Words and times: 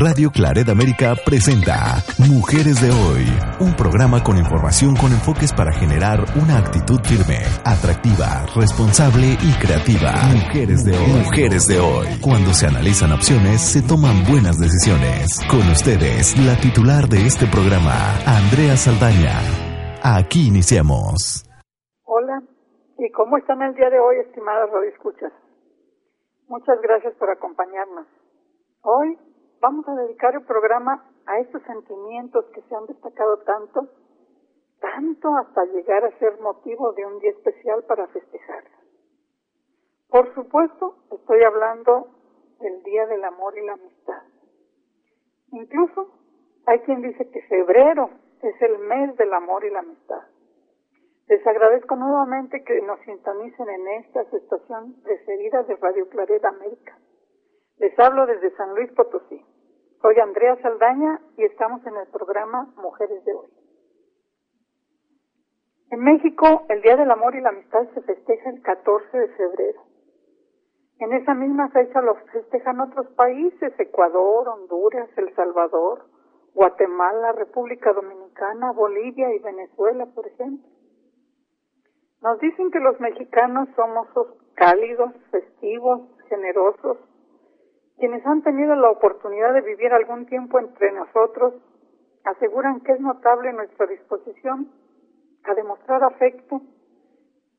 Radio 0.00 0.30
Claret 0.30 0.68
América 0.68 1.16
presenta 1.26 1.98
Mujeres 2.30 2.78
de 2.78 2.94
Hoy, 2.94 3.26
un 3.58 3.74
programa 3.74 4.22
con 4.22 4.38
información 4.38 4.94
con 4.94 5.10
enfoques 5.10 5.52
para 5.52 5.72
generar 5.72 6.22
una 6.38 6.58
actitud 6.62 7.02
firme, 7.02 7.42
atractiva, 7.66 8.46
responsable 8.54 9.34
y 9.42 9.50
creativa. 9.58 10.14
Mujeres 10.30 10.86
de 10.86 10.94
Hoy. 10.94 11.18
Mujeres 11.18 11.66
de 11.66 11.80
Hoy. 11.82 12.06
Cuando 12.22 12.54
se 12.54 12.70
analizan 12.70 13.10
opciones, 13.10 13.58
se 13.58 13.82
toman 13.82 14.22
buenas 14.22 14.62
decisiones. 14.62 15.42
Con 15.50 15.66
ustedes, 15.66 16.38
la 16.46 16.54
titular 16.62 17.10
de 17.10 17.26
este 17.26 17.50
programa, 17.50 18.14
Andrea 18.22 18.78
Saldaña. 18.78 19.42
Aquí 19.98 20.46
iniciamos. 20.46 21.42
Hola, 22.06 22.38
¿y 23.02 23.10
cómo 23.10 23.34
están 23.36 23.62
el 23.62 23.74
día 23.74 23.90
de 23.90 23.98
hoy, 23.98 24.22
estimadas 24.22 24.70
radioescuchas? 24.70 25.34
Muchas 26.46 26.78
gracias 26.86 27.18
por 27.18 27.34
acompañarnos. 27.34 28.06
Hoy 28.82 29.18
vamos 29.60 29.86
a 29.88 29.94
dedicar 29.94 30.34
el 30.34 30.44
programa 30.44 31.04
a 31.26 31.38
estos 31.40 31.62
sentimientos 31.62 32.44
que 32.54 32.62
se 32.62 32.74
han 32.74 32.86
destacado 32.86 33.38
tanto, 33.38 33.88
tanto 34.80 35.36
hasta 35.36 35.64
llegar 35.66 36.04
a 36.04 36.18
ser 36.18 36.40
motivo 36.40 36.92
de 36.92 37.06
un 37.06 37.18
día 37.18 37.30
especial 37.30 37.82
para 37.84 38.06
festejar. 38.08 38.64
Por 40.08 40.34
supuesto, 40.34 40.96
estoy 41.10 41.42
hablando 41.42 42.08
del 42.60 42.82
Día 42.82 43.06
del 43.06 43.24
Amor 43.24 43.56
y 43.58 43.66
la 43.66 43.74
Amistad. 43.74 44.22
Incluso 45.52 46.10
hay 46.66 46.80
quien 46.80 47.02
dice 47.02 47.30
que 47.30 47.42
febrero 47.42 48.10
es 48.42 48.62
el 48.62 48.78
mes 48.78 49.16
del 49.16 49.32
amor 49.32 49.64
y 49.64 49.70
la 49.70 49.80
amistad. 49.80 50.22
Les 51.26 51.46
agradezco 51.46 51.96
nuevamente 51.96 52.62
que 52.64 52.80
nos 52.82 53.00
sintonicen 53.00 53.68
en 53.68 53.88
esta 53.88 54.22
estación 54.22 54.94
preferida 55.02 55.62
de 55.62 55.76
Radio 55.76 56.08
Claret 56.08 56.44
América. 56.44 56.98
Les 57.78 57.96
hablo 57.96 58.26
desde 58.26 58.50
San 58.56 58.74
Luis 58.74 58.90
Potosí. 58.92 59.40
Soy 60.02 60.18
Andrea 60.18 60.56
Saldaña 60.60 61.20
y 61.36 61.44
estamos 61.44 61.86
en 61.86 61.96
el 61.96 62.08
programa 62.08 62.72
Mujeres 62.76 63.24
de 63.24 63.34
Hoy. 63.34 63.48
En 65.90 66.00
México, 66.00 66.66
el 66.68 66.82
Día 66.82 66.96
del 66.96 67.10
Amor 67.10 67.36
y 67.36 67.40
la 67.40 67.50
Amistad 67.50 67.86
se 67.94 68.02
festeja 68.02 68.50
el 68.50 68.62
14 68.62 69.16
de 69.16 69.28
febrero. 69.28 69.80
En 70.98 71.12
esa 71.12 71.34
misma 71.34 71.68
fecha 71.68 72.02
lo 72.02 72.16
festejan 72.32 72.80
otros 72.80 73.06
países, 73.14 73.72
Ecuador, 73.78 74.48
Honduras, 74.48 75.08
El 75.16 75.32
Salvador, 75.36 76.06
Guatemala, 76.54 77.30
República 77.30 77.92
Dominicana, 77.92 78.72
Bolivia 78.72 79.32
y 79.32 79.38
Venezuela, 79.38 80.06
por 80.06 80.26
ejemplo. 80.26 80.68
Nos 82.22 82.40
dicen 82.40 82.72
que 82.72 82.80
los 82.80 82.98
mexicanos 82.98 83.68
somos 83.76 84.08
cálidos, 84.54 85.12
festivos, 85.30 86.00
generosos. 86.28 86.98
Quienes 87.98 88.24
han 88.24 88.42
tenido 88.42 88.76
la 88.76 88.90
oportunidad 88.90 89.52
de 89.54 89.60
vivir 89.62 89.92
algún 89.92 90.26
tiempo 90.26 90.60
entre 90.60 90.92
nosotros 90.92 91.54
aseguran 92.24 92.80
que 92.80 92.92
es 92.92 93.00
notable 93.00 93.52
nuestra 93.52 93.86
disposición 93.86 94.70
a 95.44 95.54
demostrar 95.54 96.04
afecto 96.04 96.60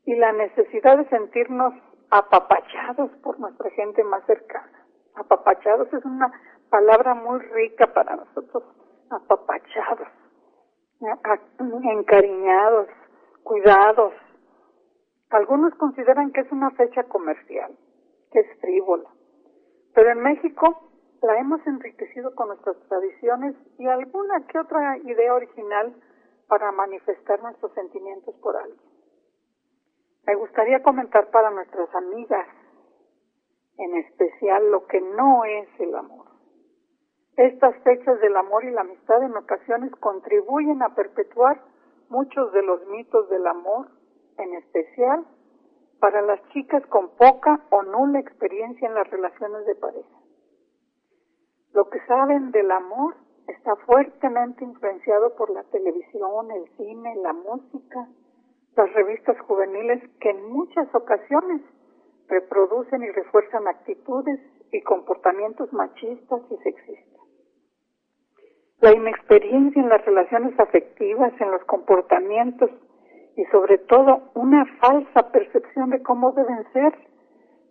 y 0.05 0.15
la 0.15 0.31
necesidad 0.31 0.97
de 0.97 1.09
sentirnos 1.09 1.73
apapachados 2.09 3.11
por 3.21 3.37
nuestra 3.39 3.69
gente 3.71 4.03
más 4.03 4.25
cercana. 4.25 4.85
Apapachados 5.15 5.91
es 5.93 6.05
una 6.05 6.31
palabra 6.69 7.15
muy 7.15 7.39
rica 7.39 7.87
para 7.93 8.15
nosotros, 8.15 8.63
apapachados, 9.09 10.07
encariñados, 11.83 12.87
cuidados. 13.43 14.13
Algunos 15.31 15.75
consideran 15.75 16.31
que 16.31 16.41
es 16.41 16.51
una 16.51 16.71
fecha 16.71 17.03
comercial, 17.03 17.77
que 18.31 18.39
es 18.39 18.59
frívola, 18.61 19.09
pero 19.99 20.13
en 20.13 20.21
México 20.21 20.79
la 21.21 21.37
hemos 21.39 21.59
enriquecido 21.67 22.33
con 22.33 22.47
nuestras 22.47 22.77
tradiciones 22.87 23.53
y 23.77 23.85
alguna 23.85 24.47
que 24.47 24.57
otra 24.57 24.97
idea 24.99 25.33
original 25.33 25.93
para 26.47 26.71
manifestar 26.71 27.43
nuestros 27.43 27.73
sentimientos 27.73 28.33
por 28.35 28.55
alguien. 28.55 28.79
Me 30.25 30.35
gustaría 30.35 30.81
comentar 30.83 31.29
para 31.31 31.51
nuestras 31.51 31.93
amigas, 31.93 32.47
en 33.77 33.97
especial, 33.97 34.71
lo 34.71 34.87
que 34.87 35.01
no 35.01 35.43
es 35.43 35.67
el 35.79 35.93
amor. 35.93 36.27
Estas 37.35 37.75
fechas 37.83 38.21
del 38.21 38.37
amor 38.37 38.63
y 38.63 38.71
la 38.71 38.81
amistad 38.81 39.21
en 39.21 39.35
ocasiones 39.35 39.91
contribuyen 39.99 40.81
a 40.81 40.95
perpetuar 40.95 41.61
muchos 42.07 42.53
de 42.53 42.63
los 42.63 42.87
mitos 42.87 43.27
del 43.27 43.45
amor, 43.45 43.89
en 44.37 44.53
especial 44.53 45.25
para 45.99 46.21
las 46.21 46.41
chicas 46.49 46.85
con 46.87 47.09
poca 47.15 47.59
o 47.69 47.83
nula 47.83 48.19
experiencia 48.19 48.87
en 48.87 48.95
las 48.95 49.09
relaciones 49.09 49.65
de 49.65 49.75
pareja. 49.75 50.17
Lo 51.73 51.89
que 51.89 51.99
saben 52.07 52.51
del 52.51 52.71
amor 52.71 53.15
está 53.47 53.75
fuertemente 53.77 54.63
influenciado 54.63 55.35
por 55.35 55.49
la 55.49 55.63
televisión, 55.65 56.51
el 56.51 56.67
cine, 56.77 57.15
la 57.17 57.33
música, 57.33 58.07
las 58.75 58.93
revistas 58.93 59.39
juveniles 59.41 60.01
que 60.19 60.29
en 60.29 60.51
muchas 60.51 60.93
ocasiones 60.93 61.61
reproducen 62.27 63.03
y 63.03 63.09
refuerzan 63.09 63.67
actitudes 63.67 64.39
y 64.71 64.81
comportamientos 64.81 65.71
machistas 65.73 66.41
y 66.51 66.57
sexistas. 66.57 67.21
La 68.81 68.93
inexperiencia 68.93 69.81
en 69.81 69.89
las 69.89 70.05
relaciones 70.05 70.57
afectivas, 70.59 71.33
en 71.41 71.51
los 71.51 71.63
comportamientos 71.65 72.69
y 73.39 73.45
sobre 73.45 73.77
todo 73.77 74.31
una 74.33 74.65
falsa 74.81 75.31
percepción 75.31 75.91
de 75.91 76.03
cómo 76.03 76.33
deben 76.33 76.61
ser, 76.73 76.93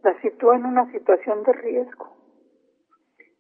la 0.03 0.19
sitúa 0.23 0.57
en 0.57 0.65
una 0.65 0.91
situación 0.93 1.43
de 1.43 1.53
riesgo. 1.53 2.17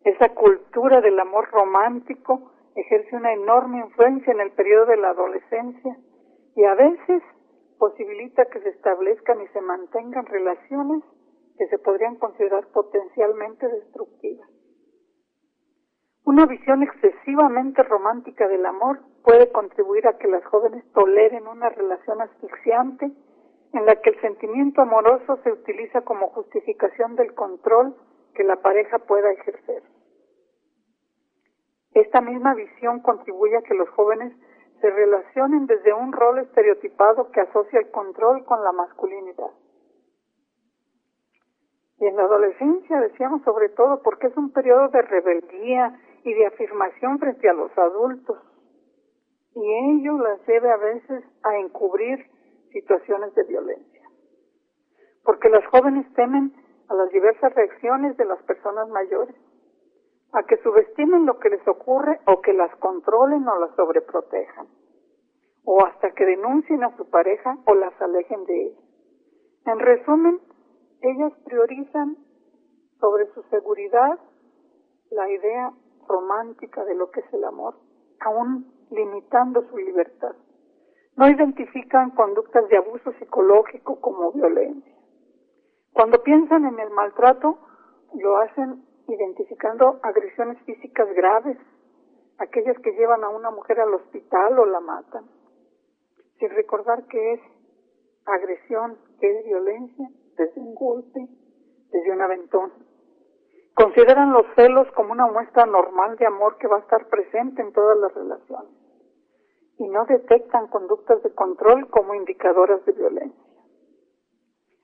Esa 0.05 0.35
cultura 0.35 1.01
del 1.01 1.19
amor 1.19 1.49
romántico 1.51 2.53
ejerce 2.75 3.17
una 3.17 3.33
enorme 3.33 3.79
influencia 3.79 4.31
en 4.35 4.41
el 4.41 4.51
periodo 4.51 4.85
de 4.87 4.99
la 4.99 5.09
adolescencia 5.09 5.97
y 6.55 6.65
a 6.65 6.75
veces 6.75 7.23
posibilita 7.79 8.45
que 8.45 8.61
se 8.61 8.69
establezcan 8.71 9.41
y 9.41 9.47
se 9.49 9.63
mantengan 9.63 10.27
relaciones 10.27 11.03
que 11.57 11.67
se 11.69 11.79
podrían 11.79 12.17
considerar 12.17 12.67
potencialmente 12.75 13.69
destructivas. 13.69 14.51
Una 16.27 16.45
visión 16.45 16.83
excesivamente 16.83 17.83
romántica 17.85 18.47
del 18.49 18.67
amor 18.67 19.01
puede 19.23 19.51
contribuir 19.53 20.07
a 20.07 20.19
que 20.19 20.29
las 20.29 20.45
jóvenes 20.47 20.85
toleren 20.93 21.47
una 21.47 21.69
relación 21.69 22.21
asfixiante 22.21 23.11
en 23.73 23.87
la 23.87 23.97
que 23.97 24.11
el 24.11 24.21
sentimiento 24.21 24.83
amoroso 24.83 25.39
se 25.43 25.53
utiliza 25.53 26.03
como 26.03 26.29
justificación 26.29 27.17
del 27.17 27.35
control 27.35 27.95
que 28.35 28.45
la 28.45 28.57
pareja 28.57 28.99
pueda 28.99 29.31
ejercer. 29.33 29.83
Esta 31.95 32.21
misma 32.21 32.55
visión 32.55 33.01
contribuye 33.01 33.57
a 33.57 33.63
que 33.63 33.75
los 33.75 33.89
jóvenes 33.91 34.33
se 34.81 34.91
relacionen 34.91 35.67
desde 35.67 35.93
un 35.93 36.13
rol 36.13 36.39
estereotipado 36.39 37.31
que 37.33 37.41
asocia 37.41 37.81
el 37.81 37.91
control 37.91 38.45
con 38.45 38.63
la 38.63 38.73
masculinidad. 38.73 39.51
Y 41.99 42.07
en 42.07 42.17
la 42.17 42.23
adolescencia 42.23 43.01
decíamos 43.01 43.43
sobre 43.43 43.71
todo 43.71 44.03
porque 44.03 44.29
es 44.29 44.37
un 44.37 44.53
periodo 44.53 44.89
de 44.89 45.03
rebeldía 45.03 46.01
y 46.23 46.33
de 46.33 46.47
afirmación 46.47 47.19
frente 47.19 47.49
a 47.49 47.55
los 47.55 47.77
adultos. 47.77 48.39
Y 49.55 49.61
ello 49.61 50.19
las 50.19 50.47
lleve 50.47 50.71
a 50.71 50.77
veces 50.77 51.25
a 51.43 51.57
encubrir 51.59 52.27
situaciones 52.73 53.35
de 53.35 53.45
violencia. 53.45 54.03
Porque 55.25 55.49
las 55.49 55.67
jóvenes 55.67 56.07
temen 56.15 56.55
a 56.89 56.95
las 56.95 57.11
diversas 57.11 57.55
reacciones 57.55 58.17
de 58.17 58.25
las 58.25 58.43
personas 58.45 58.89
mayores, 58.89 59.35
a 60.33 60.43
que 60.45 60.59
subestimen 60.63 61.27
lo 61.27 61.39
que 61.39 61.51
les 61.51 61.67
ocurre 61.67 62.21
o 62.27 62.41
que 62.41 62.53
las 62.53 62.75
controlen 62.77 63.47
o 63.49 63.59
las 63.59 63.75
sobreprotejan, 63.77 64.69
o 65.65 65.85
hasta 65.85 66.13
que 66.13 66.25
denuncien 66.25 66.85
a 66.85 66.97
su 66.97 67.09
pareja 67.09 67.59
o 67.67 67.75
las 67.75 67.99
alejen 68.01 68.45
de 68.45 68.67
ella. 68.67 68.81
En 69.67 69.79
resumen, 69.79 70.41
ellas 71.01 71.33
priorizan 71.45 72.17
sobre 73.01 73.27
su 73.33 73.43
seguridad 73.45 74.19
la 75.11 75.31
idea 75.31 75.73
romántica 76.07 76.85
de 76.85 76.95
lo 76.95 77.11
que 77.11 77.21
es 77.21 77.33
el 77.33 77.45
amor, 77.45 77.75
aún 78.21 78.78
limitando 78.91 79.63
su 79.69 79.77
libertad. 79.77 80.35
No 81.17 81.29
identifican 81.29 82.11
conductas 82.11 82.69
de 82.69 82.77
abuso 82.77 83.13
psicológico 83.19 84.01
como 84.01 84.33
violencia. 84.33 84.95
Cuando 85.93 86.23
piensan 86.23 86.65
en 86.65 86.79
el 86.79 86.91
maltrato, 86.91 87.59
lo 88.15 88.39
hacen 88.39 88.85
identificando 89.09 89.99
agresiones 90.03 90.59
físicas 90.65 91.09
graves, 91.15 91.59
aquellas 92.39 92.79
que 92.79 92.93
llevan 92.93 93.25
a 93.25 93.31
una 93.31 93.51
mujer 93.51 93.81
al 93.81 93.95
hospital 93.95 94.59
o 94.59 94.67
la 94.67 94.81
matan, 94.81 95.25
sin 96.39 96.51
recordar 96.51 97.07
que 97.07 97.33
es 97.33 97.41
agresión, 98.27 98.99
que 99.21 99.39
es 99.39 99.45
violencia, 99.45 100.09
desde 100.37 100.61
un 100.61 100.75
golpe, 100.75 101.27
desde 101.91 102.13
un 102.13 102.21
aventón. 102.21 102.88
Consideran 103.79 104.33
los 104.33 104.45
celos 104.57 104.91
como 104.97 105.13
una 105.13 105.29
muestra 105.29 105.65
normal 105.65 106.17
de 106.17 106.27
amor 106.27 106.59
que 106.59 106.67
va 106.67 106.79
a 106.79 106.81
estar 106.81 107.07
presente 107.07 107.63
en 107.63 107.73
todas 107.73 107.97
las 107.99 108.13
relaciones 108.13 108.73
y 109.79 109.87
no 109.87 110.05
detectan 110.05 110.67
conductas 110.67 111.23
de 111.23 111.33
control 111.33 111.89
como 111.89 112.13
indicadoras 112.17 112.85
de 112.87 112.93
violencia. 112.93 113.41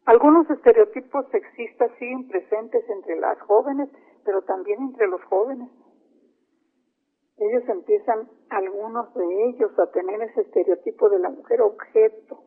Algunos 0.04 0.48
estereotipos 0.48 1.26
sexistas 1.32 1.90
siguen 1.98 2.28
presentes 2.28 2.88
entre 2.88 3.18
las 3.18 3.40
jóvenes, 3.40 3.88
pero 4.24 4.42
también 4.42 4.80
entre 4.80 5.08
los 5.08 5.24
jóvenes. 5.24 5.70
ellos 7.38 7.68
empiezan, 7.68 8.28
algunos 8.48 9.12
de 9.14 9.48
ellos, 9.48 9.76
a 9.76 9.90
tener 9.90 10.22
ese 10.22 10.42
estereotipo 10.42 11.08
de 11.08 11.18
la 11.18 11.30
mujer 11.30 11.62
objeto. 11.62 12.44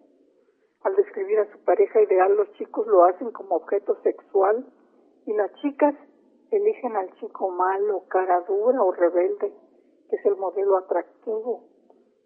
Al 0.84 0.96
describir 0.96 1.40
a 1.40 1.52
su 1.52 1.62
pareja 1.66 2.02
ideal, 2.02 2.38
los 2.38 2.50
chicos 2.54 2.88
lo 2.88 3.04
hacen 3.04 3.32
como 3.32 3.58
objeto 3.58 4.00
sexual 4.02 4.66
y 5.26 5.34
las 5.34 5.52
chicas 5.56 5.94
eligen 6.52 6.96
al 6.96 7.14
chico 7.16 7.50
malo, 7.50 8.04
cara 8.08 8.42
dura 8.42 8.82
o 8.82 8.92
rebelde, 8.92 9.54
que 10.10 10.16
es 10.16 10.26
el 10.26 10.36
modelo 10.38 10.78
atractivo. 10.78 11.64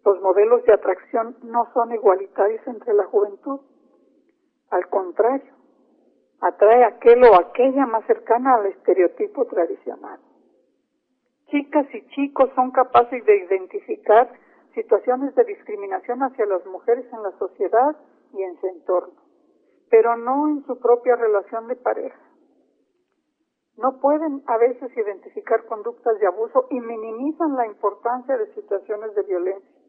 Los 0.04 0.20
modelos 0.20 0.64
de 0.64 0.72
atracción 0.72 1.36
no 1.42 1.68
son 1.72 1.92
igualitarios 1.92 2.66
entre 2.66 2.94
la 2.94 3.04
juventud. 3.04 3.60
Al 4.70 4.88
contrario, 4.88 5.52
atrae 6.40 6.84
aquel 6.84 7.24
o 7.24 7.34
aquella 7.34 7.86
más 7.86 8.04
cercana 8.06 8.54
al 8.54 8.66
estereotipo 8.66 9.46
tradicional. 9.46 10.18
Chicas 11.46 11.86
y 11.94 12.06
chicos 12.08 12.50
son 12.54 12.70
capaces 12.70 13.24
de 13.24 13.36
identificar 13.44 14.32
situaciones 14.74 15.34
de 15.34 15.44
discriminación 15.44 16.22
hacia 16.22 16.46
las 16.46 16.64
mujeres 16.66 17.04
en 17.12 17.22
la 17.22 17.32
sociedad 17.38 17.96
y 18.32 18.42
en 18.42 18.58
su 18.58 18.66
entorno, 18.66 19.20
pero 19.90 20.16
no 20.16 20.48
en 20.48 20.64
su 20.64 20.78
propia 20.78 21.14
relación 21.16 21.68
de 21.68 21.76
pareja. 21.76 22.31
No 23.76 24.00
pueden 24.00 24.42
a 24.46 24.58
veces 24.58 24.96
identificar 24.96 25.64
conductas 25.66 26.18
de 26.18 26.26
abuso 26.26 26.66
y 26.70 26.80
minimizan 26.80 27.56
la 27.56 27.66
importancia 27.66 28.36
de 28.36 28.52
situaciones 28.54 29.14
de 29.14 29.22
violencia. 29.22 29.82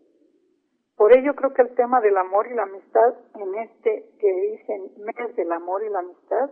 Por 0.95 1.15
ello 1.15 1.35
creo 1.35 1.53
que 1.53 1.63
el 1.63 1.75
tema 1.75 1.99
del 2.01 2.17
amor 2.17 2.47
y 2.47 2.53
la 2.53 2.63
amistad 2.63 3.15
en 3.35 3.55
este 3.55 4.09
que 4.19 4.31
dicen 4.31 4.91
mes 5.03 5.35
del 5.35 5.51
amor 5.51 5.83
y 5.83 5.89
la 5.89 5.99
amistad, 5.99 6.51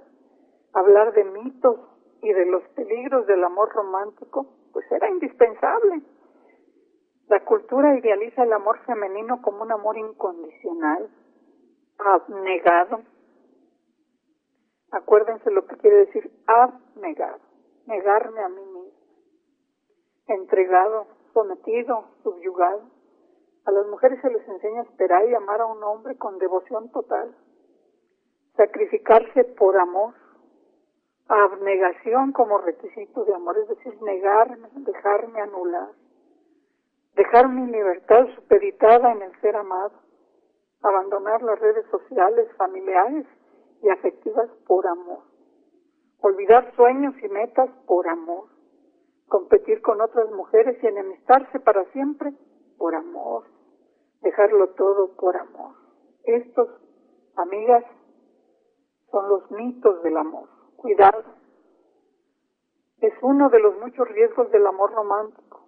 hablar 0.74 1.14
de 1.14 1.24
mitos 1.26 1.80
y 2.22 2.34
de 2.34 2.46
los 2.46 2.64
peligros 2.70 3.26
del 3.28 3.44
amor 3.44 3.70
romántico, 3.74 4.48
pues 4.74 4.86
era 4.92 5.10
indispensable. 5.10 6.02
La 7.28 7.46
cultura 7.46 7.98
idealiza 7.98 8.44
el 8.44 8.54
amor 8.54 8.80
femenino 8.86 9.42
como 9.42 9.62
un 9.64 9.72
amor 9.72 9.98
incondicional, 9.98 11.10
abnegado. 11.98 13.02
Acuérdense 14.92 15.50
lo 15.52 15.66
que 15.68 15.78
quiere 15.78 16.06
decir 16.06 16.30
abnegado, 16.48 17.40
negarme 17.86 18.42
a 18.42 18.50
mí 18.50 18.62
mismo, 18.62 18.92
entregado, 20.28 21.08
sometido, 21.34 22.06
subyugado. 22.24 22.82
A 23.66 23.72
las 23.72 23.88
mujeres 23.88 24.20
se 24.22 24.30
les 24.30 24.46
enseña 24.50 24.82
a 24.82 24.84
esperar 24.84 25.30
y 25.30 25.34
amar 25.34 25.62
a 25.62 25.66
un 25.68 25.82
hombre 25.82 26.18
con 26.18 26.38
devoción 26.40 26.92
total, 26.92 27.34
sacrificarse 28.58 29.46
por 29.46 29.78
amor, 29.78 30.14
abnegación 31.30 32.34
como 32.34 32.58
requisito 32.58 33.24
de 33.24 33.34
amor, 33.34 33.58
es 33.60 33.70
decir, 33.70 33.96
negarme, 34.02 34.68
dejarme 34.74 35.40
anular, 35.40 35.92
dejar 37.16 37.48
mi 37.48 37.72
libertad 37.72 38.28
supeditada 38.36 39.14
en 39.14 39.22
el 39.22 39.40
ser 39.40 39.56
amado, 39.56 39.94
abandonar 40.82 41.42
las 41.44 41.60
redes 41.60 41.86
sociales, 41.92 42.50
familiares 42.58 43.26
y 43.82 43.90
afectivas 43.90 44.50
por 44.68 44.88
amor, 44.88 45.24
olvidar 46.22 46.74
sueños 46.76 47.16
y 47.24 47.28
metas 47.30 47.70
por 47.88 48.08
amor, 48.08 48.46
competir 49.28 49.82
con 49.82 50.02
otras 50.02 50.30
mujeres 50.32 50.82
y 50.84 50.88
enemistarse 50.88 51.60
para 51.60 51.86
siempre 51.92 52.34
por 52.78 52.96
amor, 52.96 53.46
dejarlo 54.22 54.70
todo 54.72 55.16
por 55.16 55.36
amor. 55.38 55.76
Estos, 56.24 56.70
amigas, 57.36 57.86
son 59.10 59.28
los 59.30 59.50
mitos 59.52 60.02
del 60.04 60.18
amor 60.18 60.48
cuidado. 60.82 61.24
Es 63.00 63.14
uno 63.22 63.50
de 63.50 63.60
los 63.60 63.78
muchos 63.80 64.08
riesgos 64.10 64.52
del 64.52 64.66
amor 64.66 64.92
romántico. 64.94 65.68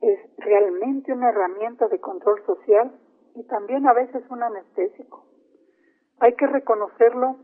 Es 0.00 0.18
realmente 0.38 1.12
una 1.12 1.30
herramienta 1.30 1.88
de 1.88 2.00
control 2.00 2.44
social 2.44 2.98
y 3.34 3.44
también 3.44 3.86
a 3.86 3.92
veces 3.92 4.22
un 4.30 4.42
anestésico. 4.42 5.29
Hay 6.20 6.34
que 6.34 6.46
reconocerlo 6.46 7.36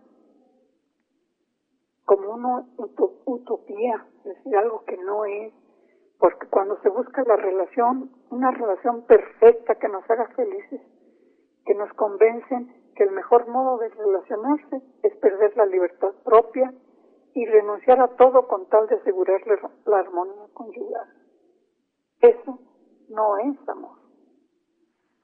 como 2.05 2.35
una 2.35 2.67
utopía, 3.25 4.07
es 4.19 4.25
decir, 4.25 4.57
algo 4.57 4.85
que 4.85 4.97
no 4.99 5.25
es, 5.25 5.53
porque 6.19 6.47
cuando 6.49 6.81
se 6.83 6.91
busca 6.91 7.25
la 7.25 7.37
relación, 7.37 8.11
una 8.31 8.51
relación 8.51 9.03
perfecta 9.07 9.75
que 9.77 9.89
nos 9.89 10.09
haga 10.11 10.29
felices, 10.37 10.81
que 11.65 11.75
nos 11.75 11.93
convencen 11.95 12.93
que 12.95 13.05
el 13.05 13.11
mejor 13.13 13.49
modo 13.49 13.79
de 13.79 13.89
relacionarse 13.89 14.83
es 15.03 15.17
perder 15.17 15.57
la 15.57 15.67
libertad 15.67 16.13
propia 16.25 16.73
y 17.35 17.45
renunciar 17.47 18.01
a 18.01 18.09
todo 18.17 18.47
con 18.47 18.69
tal 18.69 18.87
de 18.89 18.97
asegurarle 18.97 19.59
la 19.87 19.99
armonía 19.99 20.47
conyugal. 20.55 21.09
Eso 22.21 22.59
no 23.09 23.39
es 23.39 23.69
amor. 23.69 23.99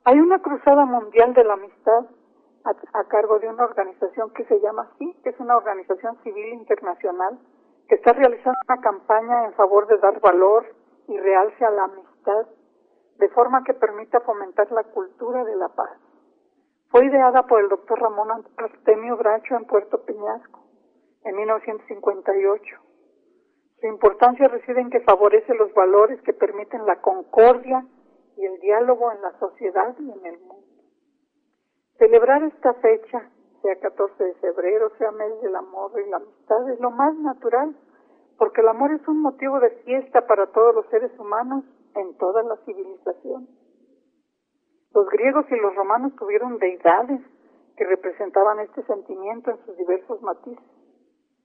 Hay 0.05 0.19
una 0.19 0.43
cruzada 0.43 0.85
mundial 0.85 1.33
de 1.33 1.45
la 1.45 1.55
amistad 1.55 2.07
a, 2.65 3.05
cargo 3.05 3.39
de 3.39 3.49
una 3.49 3.65
organización 3.65 4.31
que 4.31 4.45
se 4.45 4.61
llama 4.61 4.89
así, 4.95 5.15
que 5.23 5.31
es 5.31 5.41
una 5.41 5.57
organización 5.57 6.17
civil 6.23 6.55
internacional 6.55 7.39
que 7.89 7.97
está 7.97 8.13
realizando 8.13 8.59
una 8.69 8.81
campaña 8.81 9.45
en 9.47 9.55
favor 9.55 9.87
de 9.87 9.99
dar 9.99 10.21
valor 10.21 10.65
y 11.09 11.19
realce 11.19 11.65
a 11.65 11.71
la 11.71 11.85
amistad 11.85 12.47
de 13.19 13.29
forma 13.31 13.65
que 13.65 13.75
permita 13.75 14.21
fomentar 14.21 14.71
la 14.73 14.85
cultura 14.85 15.45
de 15.45 15.57
la 15.57 15.69
paz. 15.69 15.91
Fue 16.91 17.05
ideada 17.07 17.47
por 17.47 17.61
el 17.61 17.69
doctor 17.69 18.01
Ramón 18.01 18.45
Artemio 18.57 19.17
Bracho 19.17 19.57
en 19.57 19.65
Puerto 19.65 20.05
Peñasco 20.05 20.61
en 21.25 21.37
1958. 21.37 22.77
Su 23.81 23.87
importancia 23.87 24.49
reside 24.49 24.81
en 24.81 24.91
que 24.91 25.01
favorece 25.01 25.55
los 25.55 25.73
valores 25.75 26.21
que 26.23 26.33
permiten 26.33 26.87
la 26.87 27.01
concordia 27.01 27.85
y 28.37 28.45
el 28.45 28.61
diálogo 28.61 29.11
en 29.13 29.23
la 29.23 29.39
sociedad 29.39 29.95
y 29.99 30.11
en 30.11 30.27
el 30.27 30.39
mundo. 30.41 30.72
Celebrar 32.03 32.43
esta 32.43 32.75
fecha, 32.75 33.31
sea 33.63 33.79
14 33.79 34.25
de 34.25 34.35
febrero, 34.35 34.91
sea 34.99 35.13
mes 35.13 35.41
del 35.41 35.55
amor 35.55 35.93
y 36.05 36.11
la 36.11 36.17
amistad, 36.17 36.69
es 36.71 36.81
lo 36.81 36.91
más 36.91 37.15
natural, 37.15 37.77
porque 38.39 38.61
el 38.61 38.67
amor 38.67 38.91
es 38.91 39.07
un 39.07 39.23
motivo 39.23 39.61
de 39.61 39.71
fiesta 39.85 40.27
para 40.27 40.49
todos 40.49 40.75
los 40.75 40.87
seres 40.87 41.17
humanos 41.17 41.63
en 41.95 42.13
toda 42.17 42.43
la 42.43 42.57
civilización. 42.65 43.47
Los 44.93 45.09
griegos 45.11 45.47
y 45.49 45.55
los 45.55 45.77
romanos 45.77 46.13
tuvieron 46.17 46.59
deidades 46.59 47.21
que 47.77 47.85
representaban 47.85 48.59
este 48.59 48.83
sentimiento 48.83 49.53
en 49.53 49.65
sus 49.65 49.77
diversos 49.77 50.21
matices. 50.23 50.65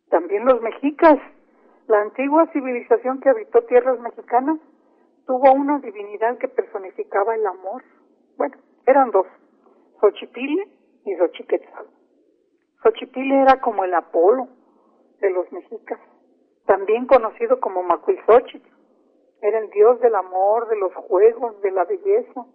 También 0.09 0.43
los 0.43 0.59
mexicas, 0.63 1.19
la 1.85 2.01
antigua 2.01 2.47
civilización 2.51 3.19
que 3.19 3.29
habitó 3.29 3.61
tierras 3.65 3.99
mexicanas, 3.99 4.57
tuvo 5.27 5.53
una 5.53 5.77
divinidad 5.77 6.39
que 6.39 6.47
personificaba 6.47 7.35
el 7.35 7.45
amor. 7.45 7.83
Bueno, 8.37 8.57
eran 8.87 9.11
dos, 9.11 9.27
Xochipile 9.99 10.67
y 11.05 11.15
Xochiquetzal. 11.15 11.87
Xochipile 12.83 13.41
era 13.41 13.59
como 13.61 13.83
el 13.83 13.93
Apolo 13.93 14.47
de 15.19 15.31
los 15.31 15.51
mexicas, 15.51 15.99
también 16.65 17.07
conocido 17.07 17.59
como 17.59 17.81
Macuilxochitl. 17.81 18.69
Era 19.41 19.59
el 19.59 19.69
dios 19.71 19.99
del 20.01 20.15
amor, 20.15 20.67
de 20.67 20.77
los 20.77 20.93
juegos, 20.93 21.59
de 21.61 21.71
la 21.71 21.85
belleza, 21.85 22.45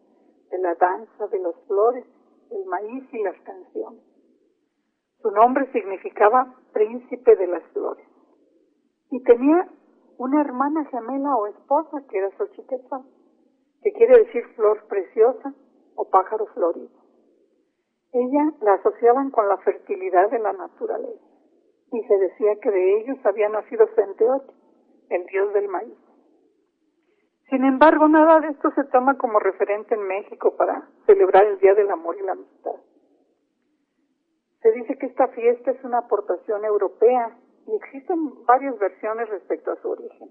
de 0.51 0.59
la 0.59 0.75
danza, 0.75 1.27
de 1.29 1.39
las 1.41 1.55
flores, 1.67 2.05
el 2.51 2.65
maíz 2.67 3.05
y 3.13 3.23
las 3.23 3.37
canciones. 3.41 4.03
Su 5.21 5.31
nombre 5.31 5.71
significaba 5.73 6.55
príncipe 6.73 7.37
de 7.37 7.47
las 7.47 7.63
flores. 7.73 8.07
Y 9.11 9.23
tenía 9.25 9.69
una 10.19 10.41
hermana 10.41 10.85
gemela 10.87 11.37
o 11.37 11.47
esposa 11.49 12.03
que 12.09 12.19
era 12.19 12.31
Xochiquetzal, 12.37 13.03
que 13.83 13.93
quiere 13.93 14.19
decir 14.25 14.45
flor 14.55 14.87
preciosa 14.87 15.55
o 15.97 16.09
pájaro 16.09 16.47
florido. 16.47 17.02
Ella 18.13 18.53
la 18.61 18.75
asociaban 18.75 19.31
con 19.31 19.49
la 19.49 19.57
fertilidad 19.59 20.31
de 20.31 20.39
la 20.39 20.53
naturaleza 20.53 21.25
y 21.93 22.03
se 22.05 22.19
decía 22.19 22.57
que 22.61 22.71
de 22.71 23.01
ellos 23.01 23.19
había 23.25 23.49
nacido 23.49 23.87
Centeot, 23.95 24.45
el 25.11 25.27
dios 25.27 25.53
del 25.53 25.69
maíz. 25.69 25.99
Sin 27.49 27.65
embargo, 27.65 28.09
nada 28.09 28.41
de 28.41 28.49
esto 28.49 28.71
se 28.75 28.85
toma 28.85 29.19
como 29.19 29.39
referente 29.39 29.95
en 29.95 30.07
México 30.07 30.57
para 30.57 30.89
celebrar 31.05 31.45
el 31.45 31.59
Día 31.59 31.75
del 31.75 31.91
Amor 31.91 32.17
y 32.19 32.23
la 32.23 32.33
Amistad. 32.33 32.77
Se 34.63 34.73
dice 34.73 34.97
que 34.97 35.07
esta 35.07 35.29
fiesta 35.29 35.73
es 35.73 35.85
una 35.85 35.99
aportación 35.99 36.65
europea 36.65 37.37
y 37.67 37.75
existen 37.75 38.45
varias 38.47 38.79
versiones 38.79 39.29
respecto 39.29 39.73
a 39.73 39.77
su 39.77 39.91
origen. 39.91 40.31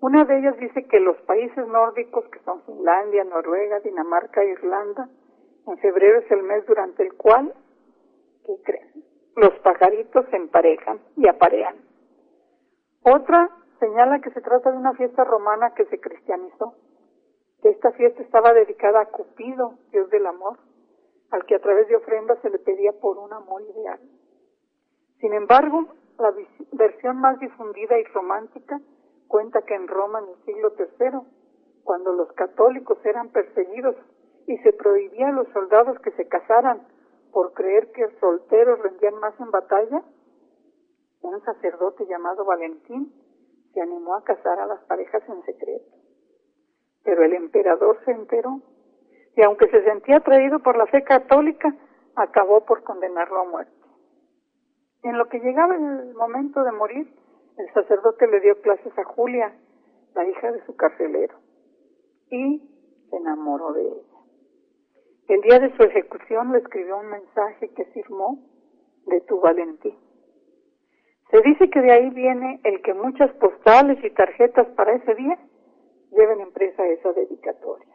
Una 0.00 0.24
de 0.24 0.38
ellas 0.38 0.56
dice 0.58 0.84
que 0.86 1.00
los 1.00 1.16
países 1.22 1.66
nórdicos, 1.66 2.28
que 2.30 2.40
son 2.40 2.62
Finlandia, 2.64 3.24
Noruega, 3.24 3.80
Dinamarca 3.80 4.42
e 4.42 4.50
Irlanda, 4.50 5.08
en 5.66 5.78
febrero 5.78 6.18
es 6.20 6.30
el 6.30 6.42
mes 6.42 6.66
durante 6.66 7.02
el 7.02 7.14
cual, 7.14 7.54
¿qué 8.46 8.54
creen? 8.62 9.04
Los 9.36 9.54
pajaritos 9.60 10.26
se 10.30 10.36
emparejan 10.36 11.00
y 11.16 11.26
aparean. 11.28 11.76
Otra 13.02 13.50
señala 13.80 14.20
que 14.20 14.30
se 14.30 14.40
trata 14.40 14.70
de 14.70 14.78
una 14.78 14.94
fiesta 14.94 15.24
romana 15.24 15.74
que 15.74 15.86
se 15.86 16.00
cristianizó, 16.00 16.74
esta 17.64 17.92
fiesta 17.92 18.22
estaba 18.22 18.52
dedicada 18.52 19.00
a 19.00 19.06
Cupido, 19.06 19.78
dios 19.90 20.10
del 20.10 20.26
amor, 20.26 20.58
al 21.30 21.46
que 21.46 21.54
a 21.54 21.60
través 21.60 21.88
de 21.88 21.96
ofrendas 21.96 22.38
se 22.42 22.50
le 22.50 22.58
pedía 22.58 22.92
por 23.00 23.16
un 23.16 23.32
amor 23.32 23.62
ideal. 23.62 24.00
Sin 25.18 25.32
embargo, 25.32 25.86
la 26.18 26.34
versión 26.72 27.16
más 27.16 27.40
difundida 27.40 27.98
y 27.98 28.04
romántica 28.04 28.78
cuenta 29.28 29.62
que 29.62 29.74
en 29.74 29.88
Roma 29.88 30.18
en 30.18 30.28
el 30.28 30.44
siglo 30.44 30.74
III, 30.78 31.20
cuando 31.84 32.12
los 32.12 32.30
católicos 32.32 32.98
eran 33.04 33.30
perseguidos 33.30 33.96
y 34.46 34.58
se 34.58 34.72
prohibía 34.72 35.28
a 35.28 35.32
los 35.32 35.48
soldados 35.48 35.98
que 36.00 36.10
se 36.12 36.28
casaran 36.28 36.86
por 37.32 37.52
creer 37.52 37.90
que 37.92 38.08
solteros 38.20 38.78
rendían 38.80 39.16
más 39.16 39.38
en 39.40 39.50
batalla, 39.50 40.02
un 41.22 41.42
sacerdote 41.42 42.06
llamado 42.06 42.44
Valentín 42.44 43.12
se 43.72 43.80
animó 43.80 44.14
a 44.14 44.24
casar 44.24 44.60
a 44.60 44.66
las 44.66 44.80
parejas 44.84 45.22
en 45.28 45.42
secreto. 45.42 45.96
Pero 47.02 47.24
el 47.24 47.32
emperador 47.34 47.98
se 48.04 48.12
enteró 48.12 48.60
y 49.36 49.42
aunque 49.42 49.68
se 49.68 49.82
sentía 49.84 50.18
atraído 50.18 50.60
por 50.60 50.76
la 50.76 50.86
fe 50.86 51.02
católica, 51.02 51.74
acabó 52.14 52.64
por 52.64 52.84
condenarlo 52.84 53.40
a 53.40 53.50
muerte. 53.50 53.72
En 55.02 55.18
lo 55.18 55.28
que 55.28 55.40
llegaba 55.40 55.74
el 55.74 56.14
momento 56.14 56.62
de 56.62 56.72
morir, 56.72 57.12
el 57.56 57.72
sacerdote 57.72 58.26
le 58.28 58.40
dio 58.40 58.60
clases 58.60 58.96
a 58.96 59.04
Julia, 59.04 59.54
la 60.14 60.24
hija 60.28 60.52
de 60.52 60.64
su 60.66 60.76
carcelero, 60.76 61.36
y 62.30 63.06
se 63.10 63.16
enamoró 63.16 63.72
de 63.72 63.82
ella. 63.82 64.13
El 65.28 65.40
día 65.40 65.58
de 65.58 65.74
su 65.76 65.82
ejecución 65.82 66.52
le 66.52 66.58
escribió 66.58 66.98
un 66.98 67.06
mensaje 67.06 67.70
que 67.70 67.86
firmó 67.86 68.38
de 69.06 69.20
tu 69.22 69.40
valentía. 69.40 69.96
Se 71.30 71.40
dice 71.40 71.70
que 71.70 71.80
de 71.80 71.92
ahí 71.92 72.10
viene 72.10 72.60
el 72.62 72.82
que 72.82 72.92
muchas 72.92 73.32
postales 73.36 74.02
y 74.04 74.10
tarjetas 74.10 74.66
para 74.76 74.92
ese 74.92 75.14
día 75.14 75.38
lleven 76.10 76.40
impresa 76.40 76.86
esa 76.86 77.12
dedicatoria. 77.12 77.94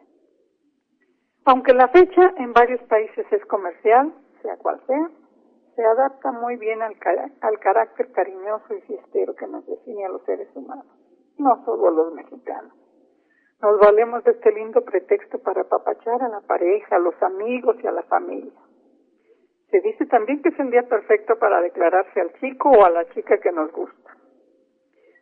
Aunque 1.44 1.72
la 1.72 1.88
fecha 1.88 2.34
en 2.36 2.52
varios 2.52 2.82
países 2.82 3.24
es 3.30 3.44
comercial, 3.46 4.12
sea 4.42 4.56
cual 4.56 4.80
sea, 4.86 5.10
se 5.76 5.84
adapta 5.84 6.32
muy 6.32 6.56
bien 6.56 6.82
al, 6.82 6.96
al 7.40 7.58
carácter 7.60 8.10
cariñoso 8.12 8.74
y 8.74 8.80
fiestero 8.82 9.34
que 9.36 9.46
nos 9.46 9.64
define 9.66 10.04
a 10.04 10.08
los 10.08 10.24
seres 10.24 10.48
humanos, 10.54 10.86
no 11.38 11.64
solo 11.64 11.88
a 11.88 11.92
los 11.92 12.12
mexicanos. 12.12 12.79
Nos 13.62 13.78
valemos 13.78 14.24
de 14.24 14.30
este 14.30 14.52
lindo 14.52 14.82
pretexto 14.82 15.38
para 15.38 15.62
apapachar 15.62 16.22
a 16.22 16.28
la 16.30 16.40
pareja, 16.40 16.96
a 16.96 16.98
los 16.98 17.14
amigos 17.22 17.76
y 17.82 17.86
a 17.86 17.92
la 17.92 18.02
familia. 18.04 18.58
Se 19.70 19.80
dice 19.82 20.06
también 20.06 20.40
que 20.40 20.48
es 20.48 20.58
el 20.58 20.70
día 20.70 20.88
perfecto 20.88 21.38
para 21.38 21.60
declararse 21.60 22.20
al 22.22 22.32
chico 22.40 22.70
o 22.70 22.84
a 22.84 22.90
la 22.90 23.04
chica 23.10 23.38
que 23.38 23.52
nos 23.52 23.70
gusta. 23.70 24.16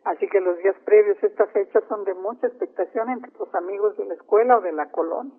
Así 0.05 0.25
que 0.29 0.39
los 0.39 0.57
días 0.59 0.75
previos 0.85 1.21
a 1.21 1.27
esta 1.27 1.47
fecha 1.47 1.81
son 1.89 2.05
de 2.05 2.13
mucha 2.13 2.47
expectación 2.47 3.09
entre 3.09 3.31
los 3.37 3.53
amigos 3.53 3.97
de 3.97 4.05
la 4.05 4.13
escuela 4.13 4.57
o 4.57 4.61
de 4.61 4.71
la 4.71 4.89
colonia. 4.89 5.35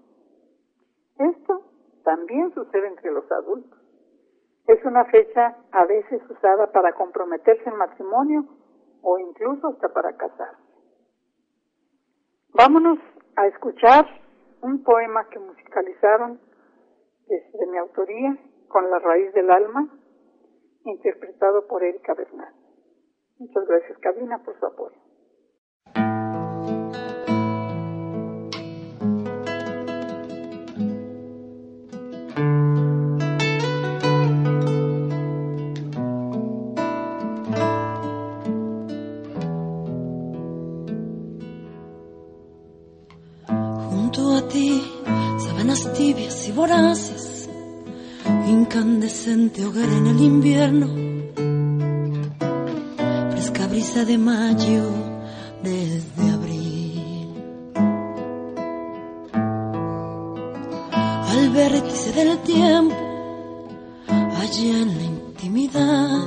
Esto 1.18 1.62
también 2.04 2.52
sucede 2.52 2.86
entre 2.86 3.10
los 3.12 3.30
adultos. 3.32 3.80
Es 4.66 4.84
una 4.84 5.06
fecha 5.06 5.56
a 5.72 5.86
veces 5.86 6.20
usada 6.28 6.70
para 6.70 6.92
comprometerse 6.92 7.66
en 7.66 7.76
matrimonio 7.76 8.44
o 9.02 9.18
incluso 9.18 9.68
hasta 9.68 9.88
para 9.88 10.16
casarse. 10.18 10.69
Vámonos 12.52 12.98
a 13.36 13.46
escuchar 13.46 14.06
un 14.62 14.82
poema 14.82 15.28
que 15.30 15.38
musicalizaron 15.38 16.40
desde 17.26 17.66
mi 17.68 17.78
autoría 17.78 18.36
con 18.68 18.90
la 18.90 18.98
raíz 18.98 19.32
del 19.34 19.50
alma, 19.50 19.88
interpretado 20.84 21.66
por 21.68 21.82
Erika 21.82 22.14
Bernal. 22.14 22.52
Muchas 23.38 23.66
gracias, 23.66 23.98
Cabina, 23.98 24.42
por 24.42 24.58
su 24.58 24.66
apoyo. 24.66 25.09
Invierno, 50.24 50.88
fresca 53.30 53.66
brisa 53.66 54.04
de 54.04 54.18
mayo 54.18 54.90
desde 55.62 56.30
abril. 56.30 57.28
Al 61.30 61.50
vértice 61.50 62.12
del 62.12 62.38
tiempo, 62.38 62.96
allá 64.08 64.82
en 64.82 64.98
la 64.98 65.04
intimidad, 65.04 66.20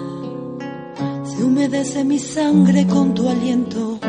se 1.24 1.44
humedece 1.44 2.04
mi 2.04 2.20
sangre 2.20 2.88
con 2.88 3.14
tu 3.14 3.30
aliento, 3.30 4.00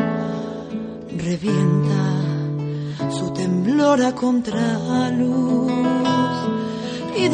revienta 1.17 3.11
su 3.11 3.31
temblor 3.31 4.01
a 4.01 4.13
contraluz 4.13 5.44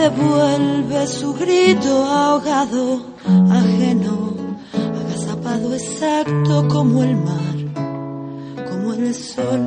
devuelve 0.02 1.06
su 1.06 1.34
grito 1.36 1.94
ahogado, 2.06 3.06
ajeno, 3.52 4.34
agazapado 4.74 5.76
exacto 5.76 6.68
como 6.68 7.04
el 7.04 7.16
mar, 7.18 7.58
como 8.68 8.94
el 8.94 9.14
sol 9.14 9.64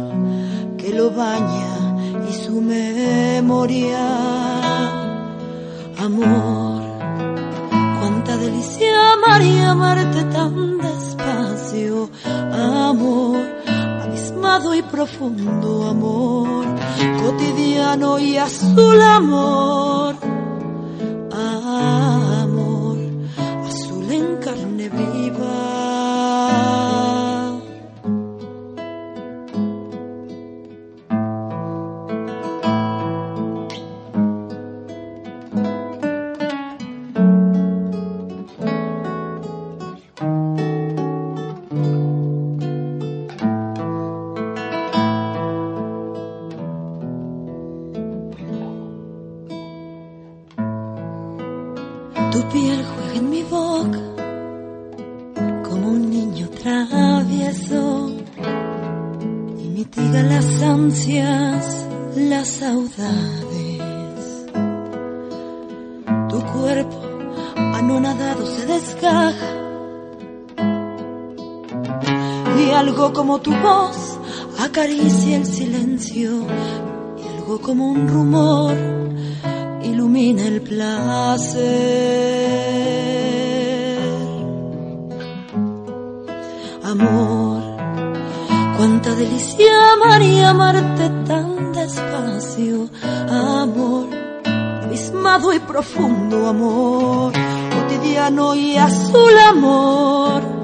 que 0.77 0.91
lo 0.93 1.13
baña 1.13 1.75
y 2.29 2.33
su 2.33 2.61
memoria. 2.61 4.05
Amor, 5.99 6.83
cuánta 8.01 8.37
delicia 8.37 9.15
y 9.41 9.59
amarte 9.61 10.25
tan 10.25 10.79
despacio, 10.79 12.11
amor 12.53 13.55
y 14.73 14.83
profundo 14.83 15.89
amor, 15.89 16.65
cotidiano 17.21 18.19
y 18.19 18.37
azul 18.37 19.01
amor, 19.03 20.17
acaricia 74.59 75.37
el 75.37 75.47
silencio 75.47 76.47
y 77.19 77.37
algo 77.37 77.61
como 77.61 77.91
un 77.91 78.09
rumor 78.09 78.77
ilumina 79.83 80.47
el 80.47 80.61
placer. 80.61 81.59
Amor, 86.85 87.63
cuánta 88.77 89.15
delicia 89.17 89.93
amar 89.95 90.23
y 90.23 90.41
amarte 90.41 91.11
tan 91.27 91.73
despacio. 91.73 92.89
Amor, 93.29 94.07
abismado 94.85 95.53
y 95.53 95.59
profundo 95.59 96.47
amor, 96.47 97.33
cotidiano 97.75 98.55
y 98.55 98.77
azul. 98.77 99.39
Amor 99.49 100.64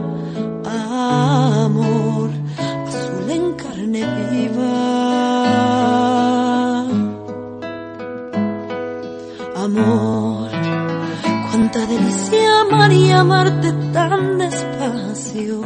Amor, 9.76 10.50
cuánta 11.48 11.86
delicia 11.86 12.62
amar 12.62 12.92
y 12.92 13.10
amarte 13.12 13.72
tan 13.92 14.38
despacio. 14.38 15.62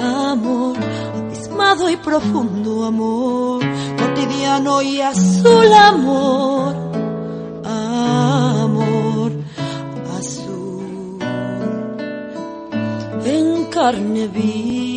Amor, 0.00 0.76
abismado 1.16 1.88
y 1.88 1.96
profundo 1.96 2.84
amor, 2.84 3.62
cotidiano 3.98 4.82
y 4.82 5.00
azul 5.00 5.72
amor. 5.72 6.74
Amor, 7.64 9.32
azul, 10.18 11.18
en 13.24 13.64
carne 13.66 14.26
viva. 14.26 14.95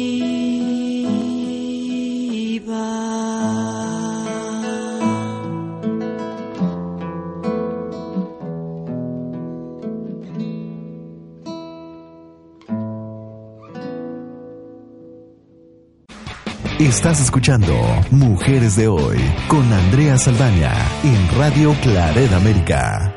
Estás 16.79 17.19
escuchando 17.19 17.75
Mujeres 18.07 18.79
de 18.79 18.88
Hoy 18.88 19.19
con 19.51 19.67
Andrea 19.67 20.15
Saldaña 20.15 20.71
en 21.03 21.19
Radio 21.36 21.75
Claret 21.83 22.31
América. 22.31 23.12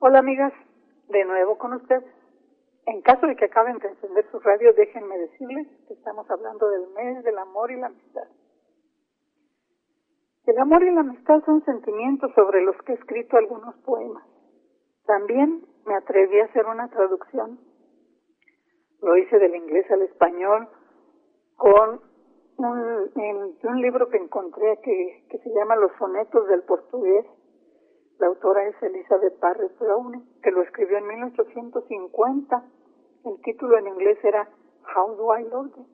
Hola 0.00 0.18
amigas, 0.18 0.52
de 1.06 1.24
nuevo 1.24 1.56
con 1.58 1.74
ustedes. 1.74 2.10
En 2.86 3.00
caso 3.02 3.28
de 3.28 3.36
que 3.36 3.44
acaben 3.44 3.78
de 3.78 3.86
encender 3.86 4.26
su 4.32 4.40
radio, 4.40 4.74
déjenme 4.74 5.16
decirles 5.16 5.68
que 5.86 5.94
estamos 5.94 6.28
hablando 6.28 6.68
del 6.70 6.88
mes 6.90 7.22
del 7.22 7.38
amor 7.38 7.70
y 7.70 7.78
la 7.78 7.86
amistad. 7.86 8.26
El 10.46 10.58
amor 10.58 10.82
y 10.82 10.90
la 10.90 11.02
amistad 11.02 11.38
son 11.46 11.64
sentimientos 11.64 12.32
sobre 12.34 12.64
los 12.64 12.74
que 12.82 12.94
he 12.94 12.96
escrito 12.96 13.36
algunos 13.36 13.76
poemas. 13.86 14.26
También 15.06 15.64
me 15.86 15.94
atreví 15.94 16.40
a 16.40 16.46
hacer 16.46 16.66
una 16.66 16.88
traducción. 16.88 17.60
Lo 19.00 19.16
hice 19.16 19.38
del 19.38 19.54
inglés 19.54 19.88
al 19.88 20.02
español 20.02 20.68
con 21.54 22.10
un, 22.62 23.10
en, 23.16 23.56
un 23.62 23.82
libro 23.82 24.08
que 24.08 24.18
encontré 24.18 24.78
que, 24.82 25.38
se 25.38 25.50
llama 25.50 25.76
Los 25.76 25.92
sonetos 25.98 26.48
del 26.48 26.62
portugués. 26.62 27.26
La 28.18 28.28
autora 28.28 28.66
es 28.68 28.82
Elizabeth 28.82 29.38
Barrett 29.40 29.78
Browning, 29.78 30.40
que 30.42 30.50
lo 30.50 30.62
escribió 30.62 30.98
en 30.98 31.06
1850. 31.06 32.64
El 33.24 33.40
título 33.42 33.78
en 33.78 33.88
inglés 33.88 34.18
era 34.24 34.48
How 34.94 35.16
Do 35.16 35.38
I 35.38 35.44
Love? 35.44 35.86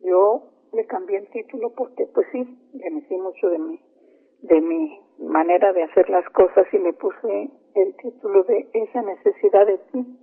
Yo 0.00 0.42
le 0.72 0.86
cambié 0.86 1.18
el 1.18 1.30
título 1.30 1.72
porque, 1.74 2.06
pues 2.14 2.26
sí, 2.32 2.70
le 2.72 2.90
metí 2.90 3.16
mucho 3.16 3.48
de 3.48 3.58
mi, 3.58 3.80
de 4.42 4.60
mi 4.60 5.00
manera 5.18 5.72
de 5.72 5.82
hacer 5.82 6.08
las 6.08 6.28
cosas 6.30 6.66
y 6.72 6.78
le 6.78 6.92
puse 6.94 7.50
el 7.74 7.96
título 7.96 8.44
de 8.44 8.70
Esa 8.72 9.02
necesidad 9.02 9.66
de 9.66 9.78
ti, 9.92 10.18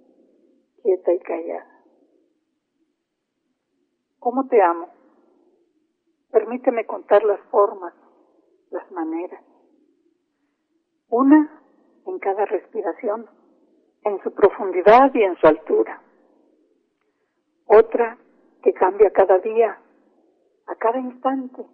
quieta 0.81 1.13
y 1.13 1.19
callada. 1.19 1.76
¿Cómo 4.27 4.45
te 4.49 4.61
amo? 4.61 4.89
Permíteme 6.33 6.85
contar 6.85 7.23
las 7.23 7.39
formas, 7.49 7.93
las 8.71 8.91
maneras. 8.91 9.41
Una 11.07 11.61
en 12.05 12.19
cada 12.19 12.45
respiración, 12.45 13.25
en 14.03 14.21
su 14.23 14.33
profundidad 14.33 15.13
y 15.13 15.23
en 15.23 15.37
su 15.37 15.47
altura. 15.47 16.01
Otra 17.67 18.17
que 18.63 18.73
cambia 18.73 19.11
cada 19.11 19.39
día, 19.39 19.79
a 20.65 20.75
cada 20.75 20.99
instante, 20.99 21.65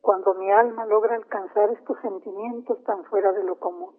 cuando 0.00 0.34
mi 0.34 0.52
alma 0.52 0.86
logra 0.86 1.16
alcanzar 1.16 1.70
estos 1.72 1.98
sentimientos 2.02 2.84
tan 2.84 3.04
fuera 3.06 3.32
de 3.32 3.42
lo 3.42 3.58
común. 3.58 3.96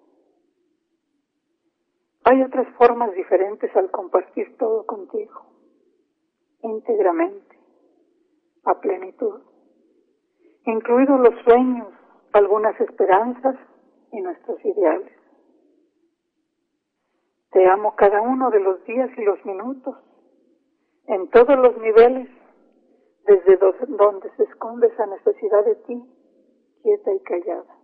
Hay 2.24 2.41
otras 2.41 2.74
formas 2.77 3.12
diferentes 3.15 3.75
al 3.75 3.91
compartir 3.91 4.55
todo 4.58 4.86
contigo, 4.86 5.41
íntegramente 6.62 7.54
a 8.65 8.79
plenitud, 8.79 9.41
incluidos 10.65 11.19
los 11.19 11.36
sueños, 11.43 11.88
algunas 12.34 12.79
esperanzas 12.81 13.55
y 14.12 14.22
nuestros 14.22 14.63
ideales. 14.65 15.13
Te 17.51 17.67
amo 17.67 17.95
cada 17.95 18.22
uno 18.22 18.50
de 18.50 18.60
los 18.60 18.84
días 18.86 19.10
y 19.17 19.24
los 19.24 19.43
minutos, 19.45 19.95
en 21.07 21.29
todos 21.29 21.57
los 21.57 21.77
niveles, 21.77 22.29
desde 23.25 23.57
donde 23.57 24.29
se 24.36 24.43
esconde 24.43 24.88
esa 24.88 25.05
necesidad 25.05 25.63
de 25.63 25.75
ti, 25.75 26.03
quieta 26.81 27.13
y 27.13 27.19
callada. 27.22 27.75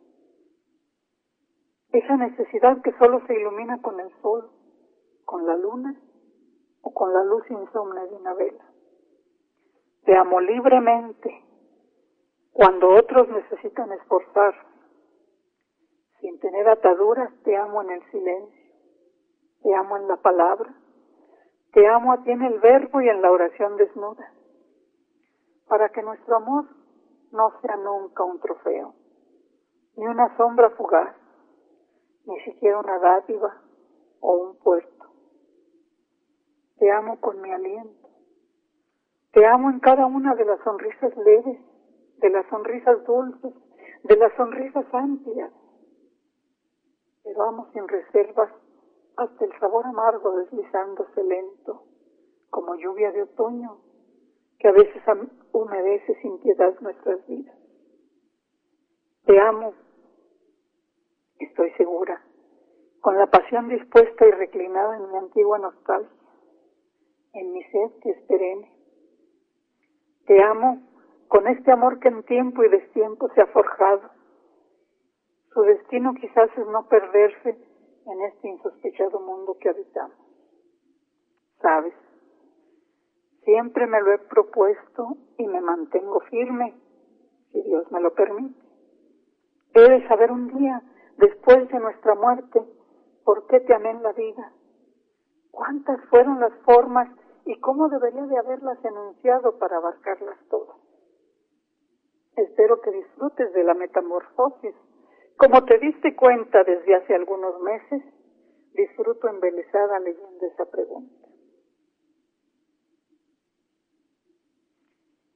Esa 1.92 2.18
necesidad 2.18 2.82
que 2.82 2.94
solo 2.98 3.26
se 3.28 3.40
ilumina 3.40 3.82
con 3.82 4.00
el 4.00 4.10
sol, 4.22 4.50
con 5.26 5.46
la 5.46 5.56
luna 5.56 5.96
o 6.82 6.94
con 6.94 7.14
la 7.14 7.24
luz 7.24 7.44
insomne 7.50 8.08
de 8.08 8.16
una 8.16 8.34
vela. 8.34 8.71
Te 10.06 10.18
amo 10.18 10.40
libremente 10.40 11.44
cuando 12.52 12.90
otros 12.90 13.28
necesitan 13.30 13.92
esforzar. 13.92 14.56
Sin 16.20 16.40
tener 16.40 16.68
ataduras, 16.70 17.32
te 17.44 17.56
amo 17.56 17.82
en 17.84 17.92
el 17.92 18.12
silencio. 18.12 18.72
Te 19.62 19.76
amo 19.76 19.98
en 19.98 20.08
la 20.08 20.18
palabra. 20.18 20.74
Te 21.74 21.88
amo 21.88 22.14
a 22.14 22.24
ti 22.24 22.32
en 22.32 22.42
el 22.42 22.60
verbo 22.60 23.02
y 23.02 23.10
en 23.10 23.22
la 23.22 23.32
oración 23.32 23.78
desnuda. 23.78 24.34
Para 25.68 25.90
que 25.90 26.02
nuestro 26.02 26.36
amor 26.36 26.66
no 27.32 27.52
sea 27.62 27.78
nunca 27.78 28.24
un 28.24 28.40
trofeo, 28.40 28.94
ni 29.96 30.06
una 30.06 30.36
sombra 30.36 30.72
fugaz, 30.72 31.16
ni 32.26 32.38
siquiera 32.42 32.80
una 32.80 33.00
dádiva 33.00 33.62
o 34.20 34.34
un 34.34 34.60
puerto. 34.60 35.06
Te 36.78 36.92
amo 36.92 37.22
con 37.22 37.40
mi 37.40 37.54
aliento 37.54 38.01
te 39.32 39.46
amo 39.46 39.70
en 39.70 39.80
cada 39.80 40.06
una 40.06 40.36
de 40.36 40.46
las 40.46 40.60
sonrisas 40.62 41.16
leves, 41.16 41.58
de 42.18 42.30
las 42.30 42.46
sonrisas 42.50 43.04
dulces, 43.06 43.54
de 44.04 44.16
las 44.18 44.34
sonrisas 44.36 44.86
amplias. 44.92 45.52
Pero 47.24 47.44
amo 47.44 47.68
sin 47.72 47.88
reservas 47.88 48.52
hasta 49.16 49.46
el 49.46 49.58
sabor 49.60 49.86
amargo 49.86 50.38
deslizándose 50.38 51.24
lento, 51.24 51.84
como 52.50 52.76
lluvia 52.76 53.12
de 53.12 53.24
otoño, 53.24 53.78
que 54.60 54.68
a 54.68 54.74
veces 54.74 55.02
humedece 55.54 56.14
sin 56.22 56.40
piedad 56.40 56.78
nuestras 56.82 57.26
vidas. 57.28 57.56
Te 59.26 59.40
amo, 59.40 59.74
estoy 61.40 61.72
segura, 61.74 62.22
con 63.00 63.18
la 63.18 63.28
pasión 63.28 63.70
dispuesta 63.70 64.28
y 64.28 64.32
reclinada 64.32 64.98
en 64.98 65.10
mi 65.10 65.18
antigua 65.18 65.58
nostalgia, 65.58 66.12
en 67.34 67.54
mi 67.54 67.64
sed 67.64 67.92
que 68.02 68.10
es 68.10 68.22
perenne 68.28 68.81
te 70.26 70.44
amo 70.44 70.82
con 71.28 71.48
este 71.48 71.72
amor 71.72 72.00
que 72.00 72.10
en 72.10 72.24
tiempo 72.24 72.64
y 72.64 72.70
destiempo 72.70 73.30
se 73.34 73.42
ha 73.42 73.48
forjado. 73.48 74.10
Su 75.54 75.62
destino 75.62 76.14
quizás 76.14 76.50
es 76.58 76.68
no 76.68 76.88
perderse 76.88 77.58
en 78.06 78.22
este 78.24 78.50
insospechado 78.50 79.20
mundo 79.20 79.58
que 79.60 79.70
habitamos. 79.70 80.18
Sabes, 81.62 81.94
siempre 83.44 83.88
me 83.88 84.02
lo 84.02 84.14
he 84.14 84.18
propuesto 84.18 85.18
y 85.38 85.48
me 85.48 85.62
mantengo 85.62 86.20
firme, 86.30 86.76
si 87.52 87.62
Dios 87.62 87.92
me 87.92 88.02
lo 88.02 88.14
permite. 88.14 88.60
He 89.74 89.90
de 89.90 90.08
saber 90.08 90.32
un 90.32 90.48
día, 90.58 90.82
después 91.18 91.68
de 91.70 91.80
nuestra 91.80 92.16
muerte, 92.16 92.62
por 93.24 93.48
qué 93.48 93.60
te 93.62 93.74
amé 93.74 93.92
en 93.92 94.04
la 94.04 94.12
vida. 94.12 94.52
¿Cuántas 95.52 96.04
fueron 96.10 96.40
las 96.40 96.54
formas 96.66 97.10
y 97.46 97.60
cómo 97.60 97.90
debería 97.90 98.24
de 98.24 98.38
haberlas 98.38 98.84
enunciado 98.84 99.58
para 99.58 99.78
abarcarlas 99.78 100.38
todas. 100.50 100.78
Espero 102.36 102.82
que 102.82 102.92
disfrutes 102.92 103.54
de 103.54 103.64
la 103.64 103.74
metamorfosis. 103.74 104.76
Como 105.38 105.64
te 105.66 105.78
diste 105.80 106.16
cuenta 106.16 106.64
desde 106.64 106.96
hace 106.96 107.16
algunos 107.16 107.60
meses, 107.62 108.04
disfruto 108.74 109.28
embelesada 109.28 110.00
leyendo 110.00 110.46
esa 110.46 110.66
pregunta. 110.66 111.28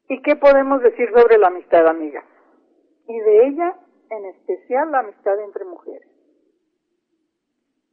¿Y 0.07 0.21
qué 0.21 0.35
podemos 0.35 0.81
decir 0.81 1.09
sobre 1.13 1.37
la 1.37 1.47
amistad, 1.47 1.87
amiga? 1.87 2.23
Y 3.07 3.19
de 3.19 3.47
ella, 3.47 3.75
en 4.09 4.25
especial, 4.25 4.91
la 4.91 4.99
amistad 4.99 5.39
entre 5.41 5.65
mujeres. 5.65 6.07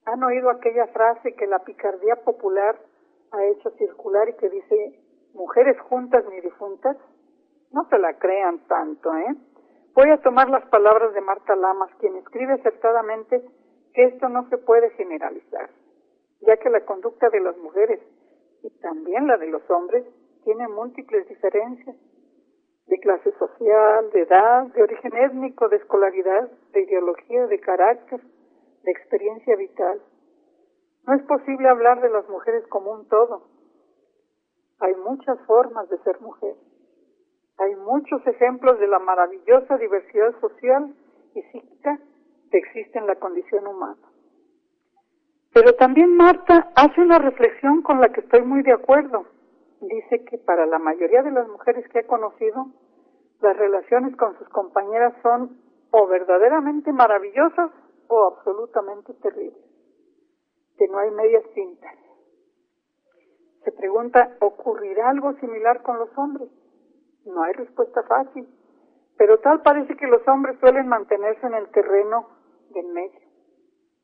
¿Han 0.04 0.22
oído 0.22 0.50
aquella 0.50 0.88
frase 0.88 1.34
que 1.34 1.46
la 1.46 1.60
picardía 1.60 2.16
popular 2.16 2.78
ha 3.32 3.44
hecho 3.46 3.70
circular 3.72 4.28
y 4.28 4.34
que 4.34 4.50
dice 4.50 5.00
mujeres 5.34 5.80
juntas 5.88 6.24
ni 6.30 6.40
difuntas, 6.40 6.96
no 7.72 7.88
se 7.88 7.98
la 7.98 8.18
crean 8.18 8.66
tanto, 8.66 9.14
¿eh? 9.16 9.34
Voy 9.94 10.10
a 10.10 10.22
tomar 10.22 10.48
las 10.48 10.66
palabras 10.68 11.12
de 11.14 11.20
Marta 11.20 11.54
Lamas, 11.54 11.90
quien 11.98 12.16
escribe 12.16 12.54
acertadamente 12.54 13.42
que 13.92 14.04
esto 14.04 14.28
no 14.28 14.48
se 14.48 14.58
puede 14.58 14.90
generalizar, 14.90 15.70
ya 16.40 16.56
que 16.56 16.70
la 16.70 16.84
conducta 16.84 17.28
de 17.30 17.40
las 17.40 17.56
mujeres 17.58 18.00
y 18.62 18.70
también 18.80 19.26
la 19.26 19.36
de 19.36 19.48
los 19.48 19.68
hombres 19.70 20.04
tiene 20.44 20.68
múltiples 20.68 21.28
diferencias 21.28 21.96
de 22.86 22.98
clase 22.98 23.32
social, 23.38 24.10
de 24.12 24.22
edad, 24.22 24.66
de 24.74 24.82
origen 24.82 25.16
étnico, 25.16 25.68
de 25.68 25.76
escolaridad, 25.76 26.50
de 26.72 26.82
ideología, 26.82 27.46
de 27.46 27.60
carácter, 27.60 28.20
de 28.82 28.90
experiencia 28.90 29.56
vital. 29.56 30.00
No 31.06 31.14
es 31.14 31.22
posible 31.22 31.68
hablar 31.68 32.00
de 32.00 32.10
las 32.10 32.28
mujeres 32.28 32.64
como 32.68 32.92
un 32.92 33.08
todo. 33.08 33.42
Hay 34.78 34.94
muchas 34.94 35.38
formas 35.46 35.88
de 35.88 35.98
ser 35.98 36.20
mujer. 36.20 36.54
Hay 37.58 37.74
muchos 37.76 38.24
ejemplos 38.26 38.78
de 38.78 38.86
la 38.86 39.00
maravillosa 39.00 39.78
diversidad 39.78 40.38
social 40.40 40.94
y 41.34 41.42
psíquica 41.42 41.98
que 42.50 42.58
existe 42.58 42.98
en 42.98 43.06
la 43.06 43.16
condición 43.16 43.66
humana. 43.66 44.00
Pero 45.52 45.74
también 45.74 46.16
Marta 46.16 46.70
hace 46.76 47.00
una 47.00 47.18
reflexión 47.18 47.82
con 47.82 48.00
la 48.00 48.10
que 48.10 48.20
estoy 48.20 48.42
muy 48.42 48.62
de 48.62 48.72
acuerdo. 48.72 49.26
Dice 49.80 50.24
que 50.24 50.38
para 50.38 50.66
la 50.66 50.78
mayoría 50.78 51.22
de 51.22 51.32
las 51.32 51.48
mujeres 51.48 51.86
que 51.88 52.00
ha 52.00 52.06
conocido, 52.06 52.68
las 53.40 53.56
relaciones 53.56 54.16
con 54.16 54.38
sus 54.38 54.48
compañeras 54.50 55.14
son 55.22 55.58
o 55.90 56.06
verdaderamente 56.06 56.92
maravillosas 56.92 57.70
o 58.06 58.26
absolutamente 58.28 59.12
terribles 59.14 59.71
que 60.78 60.88
no 60.88 60.98
hay 60.98 61.10
medias 61.10 61.44
tintas. 61.54 61.94
Se 63.64 63.72
pregunta, 63.72 64.36
¿ocurrirá 64.40 65.10
algo 65.10 65.34
similar 65.34 65.82
con 65.82 65.98
los 65.98 66.08
hombres? 66.18 66.48
No 67.24 67.42
hay 67.42 67.52
respuesta 67.52 68.02
fácil, 68.02 68.48
pero 69.16 69.38
tal 69.38 69.62
parece 69.62 69.96
que 69.96 70.06
los 70.06 70.26
hombres 70.26 70.58
suelen 70.58 70.88
mantenerse 70.88 71.46
en 71.46 71.54
el 71.54 71.68
terreno 71.70 72.26
del 72.70 72.86
medio. 72.88 73.20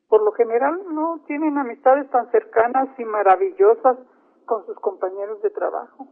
Por 0.07 0.23
lo 0.23 0.31
general 0.31 0.81
no 0.93 1.21
tienen 1.27 1.57
amistades 1.57 2.09
tan 2.09 2.31
cercanas 2.31 2.87
y 2.97 3.05
maravillosas 3.05 3.97
con 4.45 4.65
sus 4.65 4.79
compañeros 4.79 5.41
de 5.41 5.51
trabajo. 5.51 6.07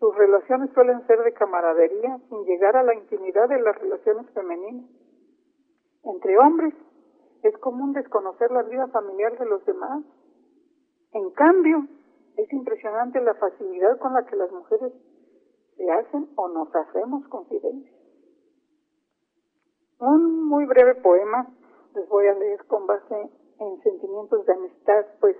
Sus 0.00 0.14
relaciones 0.16 0.70
suelen 0.74 1.06
ser 1.06 1.22
de 1.22 1.32
camaradería 1.32 2.18
sin 2.28 2.44
llegar 2.44 2.76
a 2.76 2.82
la 2.82 2.94
intimidad 2.94 3.48
de 3.48 3.60
las 3.60 3.78
relaciones 3.78 4.28
femeninas. 4.30 4.90
Entre 6.02 6.36
hombres 6.38 6.74
es 6.74 6.93
común 7.64 7.94
desconocer 7.94 8.50
la 8.50 8.62
vida 8.62 8.86
familiar 8.88 9.38
de 9.38 9.46
los 9.46 9.64
demás. 9.64 10.04
En 11.12 11.30
cambio, 11.30 11.86
es 12.36 12.52
impresionante 12.52 13.22
la 13.22 13.32
facilidad 13.36 13.98
con 14.00 14.12
la 14.12 14.26
que 14.26 14.36
las 14.36 14.52
mujeres 14.52 14.92
se 15.74 15.90
hacen 15.90 16.28
o 16.36 16.48
nos 16.48 16.68
hacemos 16.76 17.26
confidencias. 17.28 17.94
Un 19.98 20.46
muy 20.46 20.66
breve 20.66 20.96
poema 20.96 21.48
les 21.94 22.06
voy 22.10 22.26
a 22.26 22.34
leer 22.34 22.66
con 22.66 22.86
base 22.86 23.30
en 23.58 23.82
sentimientos 23.82 24.44
de 24.44 24.52
amistad, 24.52 25.06
pues 25.20 25.36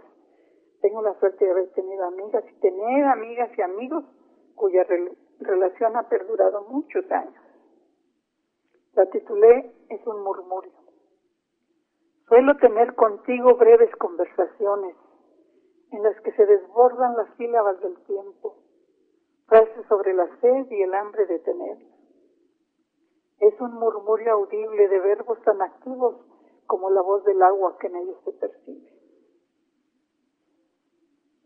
tengo 0.81 1.03
la 1.03 1.13
suerte 1.21 1.45
de 1.45 1.51
haber 1.51 1.73
tenido 1.73 2.07
amigas 2.07 2.43
y 2.51 2.61
tener 2.61 3.05
amigas 3.05 3.51
y 3.59 3.61
amigos 3.61 4.03
cuya 4.55 4.87
relación 5.41 5.95
ha 5.99 6.09
perdurado 6.09 6.63
muchos 6.71 7.05
años. 7.11 7.43
La 8.95 9.05
titulé 9.11 9.75
Es 9.91 10.07
un 10.07 10.23
murmurio. 10.23 10.84
Suelo 12.35 12.57
tener 12.57 12.97
contigo 12.97 13.55
breves 13.55 13.95
conversaciones 13.95 14.97
en 15.93 16.03
las 16.03 16.21
que 16.23 16.33
se 16.33 16.45
desbordan 16.45 17.17
las 17.17 17.29
sílabas 17.37 17.81
del 17.81 17.97
tiempo, 18.07 18.57
frases 19.47 19.87
sobre 19.89 20.15
la 20.15 20.27
sed 20.41 20.67
y 20.69 20.83
el 20.83 20.95
hambre 20.95 21.27
de 21.27 21.39
tenerla. 21.39 21.95
Es 23.39 23.61
un 23.61 23.75
murmurio 23.75 24.33
audible 24.33 24.89
de 24.89 24.99
verbos 24.99 25.41
tan 25.43 25.63
activos 25.63 26.17
como 26.67 26.91
la 26.91 27.03
voz 27.03 27.23
del 27.23 27.41
agua 27.41 27.79
que 27.79 27.87
en 27.87 27.97
ellos 27.99 28.17
se 28.25 28.33
percibe. 28.33 28.93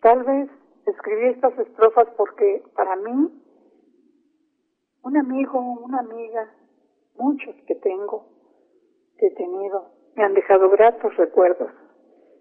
Tal 0.01 0.24
vez 0.24 0.48
escribí 0.87 1.27
estas 1.35 1.59
estrofas 1.59 2.09
porque 2.16 2.64
para 2.74 2.96
mí, 2.96 3.42
un 5.03 5.16
amigo, 5.18 5.61
una 5.61 5.98
amiga, 5.98 6.51
muchos 7.18 7.55
que 7.66 7.74
tengo, 7.74 8.24
que 9.18 9.27
he 9.27 9.35
tenido, 9.35 9.98
me 10.19 10.25
han 10.25 10.35
dejado 10.35 10.69
gratos 10.71 11.17
recuerdos, 11.17 11.71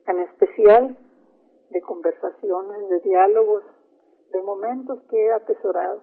en 0.07 0.19
especial 0.21 0.97
de 1.69 1.81
conversaciones, 1.81 2.89
de 2.89 2.99
diálogos, 3.01 3.63
de 4.31 4.41
momentos 4.41 4.99
que 5.11 5.25
he 5.27 5.31
atesorado. 5.31 6.01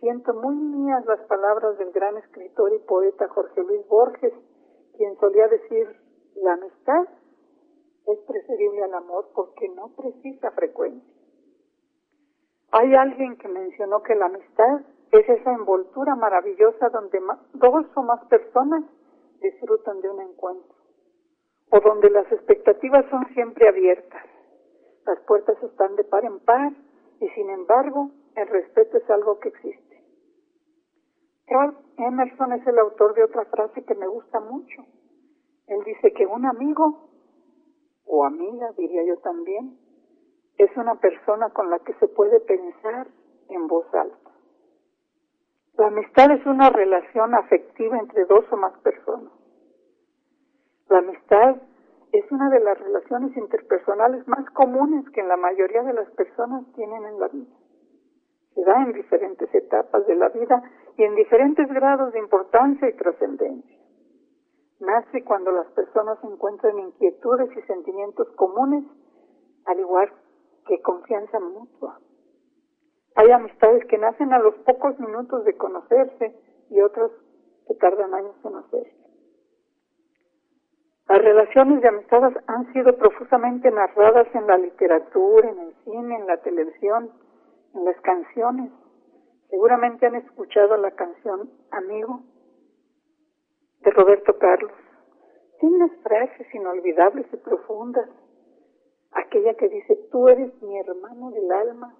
Siento 0.00 0.32
muy 0.32 0.56
mías 0.56 1.04
las 1.04 1.20
palabras 1.26 1.76
del 1.76 1.92
gran 1.92 2.16
escritor 2.16 2.72
y 2.72 2.78
poeta 2.78 3.28
Jorge 3.28 3.62
Luis 3.62 3.86
Borges, 3.88 4.32
quien 4.96 5.14
solía 5.18 5.48
decir, 5.48 5.86
la 6.36 6.54
amistad 6.54 7.08
es 8.06 8.18
preferible 8.20 8.84
al 8.84 8.94
amor 8.94 9.28
porque 9.34 9.68
no 9.68 9.94
precisa 9.94 10.50
frecuencia. 10.52 11.14
Hay 12.70 12.94
alguien 12.94 13.36
que 13.36 13.48
mencionó 13.48 14.02
que 14.02 14.14
la 14.14 14.26
amistad 14.26 14.80
es 15.12 15.28
esa 15.28 15.52
envoltura 15.52 16.14
maravillosa 16.16 16.88
donde 16.88 17.20
dos 17.52 17.84
o 17.96 18.02
más 18.02 18.24
personas 18.28 18.84
disfrutan 19.44 20.00
de 20.00 20.08
un 20.08 20.20
encuentro, 20.20 20.74
o 21.70 21.80
donde 21.80 22.10
las 22.10 22.30
expectativas 22.32 23.04
son 23.10 23.26
siempre 23.34 23.68
abiertas, 23.68 24.24
las 25.06 25.20
puertas 25.20 25.62
están 25.62 25.96
de 25.96 26.04
par 26.04 26.24
en 26.24 26.40
par 26.40 26.72
y 27.20 27.28
sin 27.28 27.50
embargo 27.50 28.10
el 28.36 28.48
respeto 28.48 28.96
es 28.96 29.08
algo 29.10 29.38
que 29.38 29.50
existe. 29.50 30.02
Carl 31.46 31.76
Emerson 31.98 32.52
es 32.54 32.66
el 32.66 32.78
autor 32.78 33.14
de 33.14 33.24
otra 33.24 33.44
frase 33.44 33.84
que 33.84 33.94
me 33.94 34.06
gusta 34.06 34.40
mucho. 34.40 34.82
Él 35.66 35.84
dice 35.84 36.12
que 36.14 36.26
un 36.26 36.46
amigo, 36.46 37.10
o 38.06 38.24
amiga 38.24 38.72
diría 38.78 39.04
yo 39.04 39.18
también, 39.18 39.78
es 40.56 40.74
una 40.76 40.94
persona 41.00 41.50
con 41.50 41.68
la 41.68 41.80
que 41.80 41.92
se 41.94 42.08
puede 42.08 42.40
pensar 42.40 43.08
en 43.50 43.66
voz 43.66 43.86
alta. 43.94 44.23
La 45.76 45.88
amistad 45.88 46.30
es 46.30 46.46
una 46.46 46.70
relación 46.70 47.34
afectiva 47.34 47.98
entre 47.98 48.24
dos 48.26 48.44
o 48.50 48.56
más 48.56 48.72
personas. 48.78 49.32
La 50.88 50.98
amistad 50.98 51.56
es 52.12 52.30
una 52.30 52.48
de 52.50 52.60
las 52.60 52.78
relaciones 52.78 53.36
interpersonales 53.36 54.26
más 54.28 54.48
comunes 54.50 55.08
que 55.10 55.22
la 55.22 55.36
mayoría 55.36 55.82
de 55.82 55.94
las 55.94 56.10
personas 56.12 56.64
tienen 56.74 57.04
en 57.04 57.18
la 57.18 57.28
vida 57.28 57.54
se 58.54 58.62
da 58.62 58.82
en 58.84 58.92
diferentes 58.92 59.52
etapas 59.52 60.06
de 60.06 60.14
la 60.14 60.28
vida 60.28 60.62
y 60.96 61.02
en 61.02 61.14
diferentes 61.16 61.68
grados 61.68 62.12
de 62.12 62.20
importancia 62.20 62.88
y 62.88 62.96
trascendencia. 62.96 63.78
Nace 64.80 65.24
cuando 65.24 65.50
las 65.50 65.66
personas 65.72 66.18
encuentran 66.22 66.78
inquietudes 66.78 67.50
y 67.56 67.62
sentimientos 67.62 68.28
comunes, 68.36 68.84
al 69.66 69.80
igual 69.80 70.12
que 70.66 70.80
confianza 70.82 71.40
mutua. 71.40 71.98
Hay 73.16 73.30
amistades 73.30 73.84
que 73.86 73.98
nacen 73.98 74.32
a 74.32 74.38
los 74.38 74.54
pocos 74.66 74.98
minutos 74.98 75.44
de 75.44 75.56
conocerse 75.56 76.34
y 76.70 76.80
otras 76.80 77.10
que 77.66 77.74
tardan 77.74 78.12
años 78.12 78.34
en 78.44 78.56
hacerse. 78.56 79.04
Las 81.08 81.18
relaciones 81.18 81.80
de 81.82 81.88
amistades 81.88 82.34
han 82.46 82.72
sido 82.72 82.96
profusamente 82.96 83.70
narradas 83.70 84.26
en 84.34 84.46
la 84.46 84.58
literatura, 84.58 85.48
en 85.48 85.58
el 85.58 85.74
cine, 85.84 86.16
en 86.16 86.26
la 86.26 86.38
televisión, 86.38 87.10
en 87.74 87.84
las 87.84 88.00
canciones. 88.00 88.72
Seguramente 89.50 90.06
han 90.06 90.16
escuchado 90.16 90.76
la 90.76 90.90
canción 90.92 91.50
Amigo 91.70 92.20
de 93.82 93.90
Roberto 93.90 94.38
Carlos. 94.38 94.72
Tiene 95.60 95.76
unas 95.76 95.96
frases 96.02 96.52
inolvidables 96.54 97.26
y 97.32 97.36
profundas. 97.36 98.08
Aquella 99.12 99.54
que 99.54 99.68
dice, 99.68 99.96
tú 100.10 100.28
eres 100.28 100.50
mi 100.62 100.78
hermano 100.78 101.30
del 101.30 101.52
alma, 101.52 101.94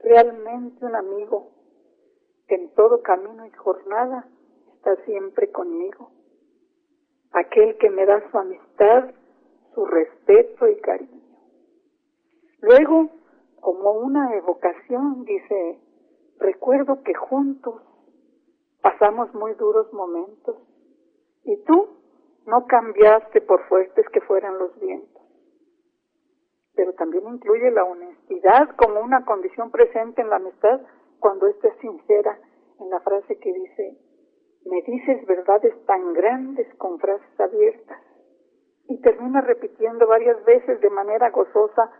realmente 0.00 0.84
un 0.84 0.94
amigo, 0.94 1.50
que 2.46 2.54
en 2.54 2.74
todo 2.74 3.02
camino 3.02 3.46
y 3.46 3.50
jornada 3.52 4.28
está 4.74 4.96
siempre 5.04 5.50
conmigo. 5.50 6.10
Aquel 7.32 7.76
que 7.78 7.90
me 7.90 8.06
da 8.06 8.30
su 8.30 8.38
amistad, 8.38 9.10
su 9.74 9.84
respeto 9.84 10.66
y 10.66 10.76
cariño. 10.80 11.20
Luego 12.60 13.10
como 13.60 13.92
una 13.92 14.34
evocación, 14.36 15.24
dice, 15.24 15.78
recuerdo 16.38 17.02
que 17.02 17.14
juntos 17.14 17.82
pasamos 18.80 19.32
muy 19.34 19.54
duros 19.54 19.92
momentos 19.92 20.56
y 21.44 21.56
tú 21.64 21.88
no 22.46 22.66
cambiaste 22.66 23.40
por 23.42 23.62
fuertes 23.68 24.08
que 24.10 24.20
fueran 24.22 24.58
los 24.58 24.78
vientos. 24.80 25.17
Pero 26.78 26.92
también 26.92 27.24
incluye 27.26 27.72
la 27.72 27.82
honestidad 27.82 28.76
como 28.76 29.00
una 29.00 29.24
condición 29.24 29.72
presente 29.72 30.22
en 30.22 30.30
la 30.30 30.36
amistad 30.36 30.80
cuando 31.18 31.48
ésta 31.48 31.66
es 31.66 31.76
sincera 31.80 32.38
en 32.78 32.88
la 32.88 33.00
frase 33.00 33.36
que 33.36 33.52
dice, 33.52 33.98
me 34.64 34.80
dices 34.82 35.26
verdades 35.26 35.74
tan 35.86 36.12
grandes 36.12 36.72
con 36.76 37.00
frases 37.00 37.40
abiertas. 37.40 37.98
Y 38.86 39.00
termina 39.00 39.40
repitiendo 39.40 40.06
varias 40.06 40.44
veces 40.44 40.80
de 40.80 40.90
manera 40.90 41.30
gozosa 41.30 41.90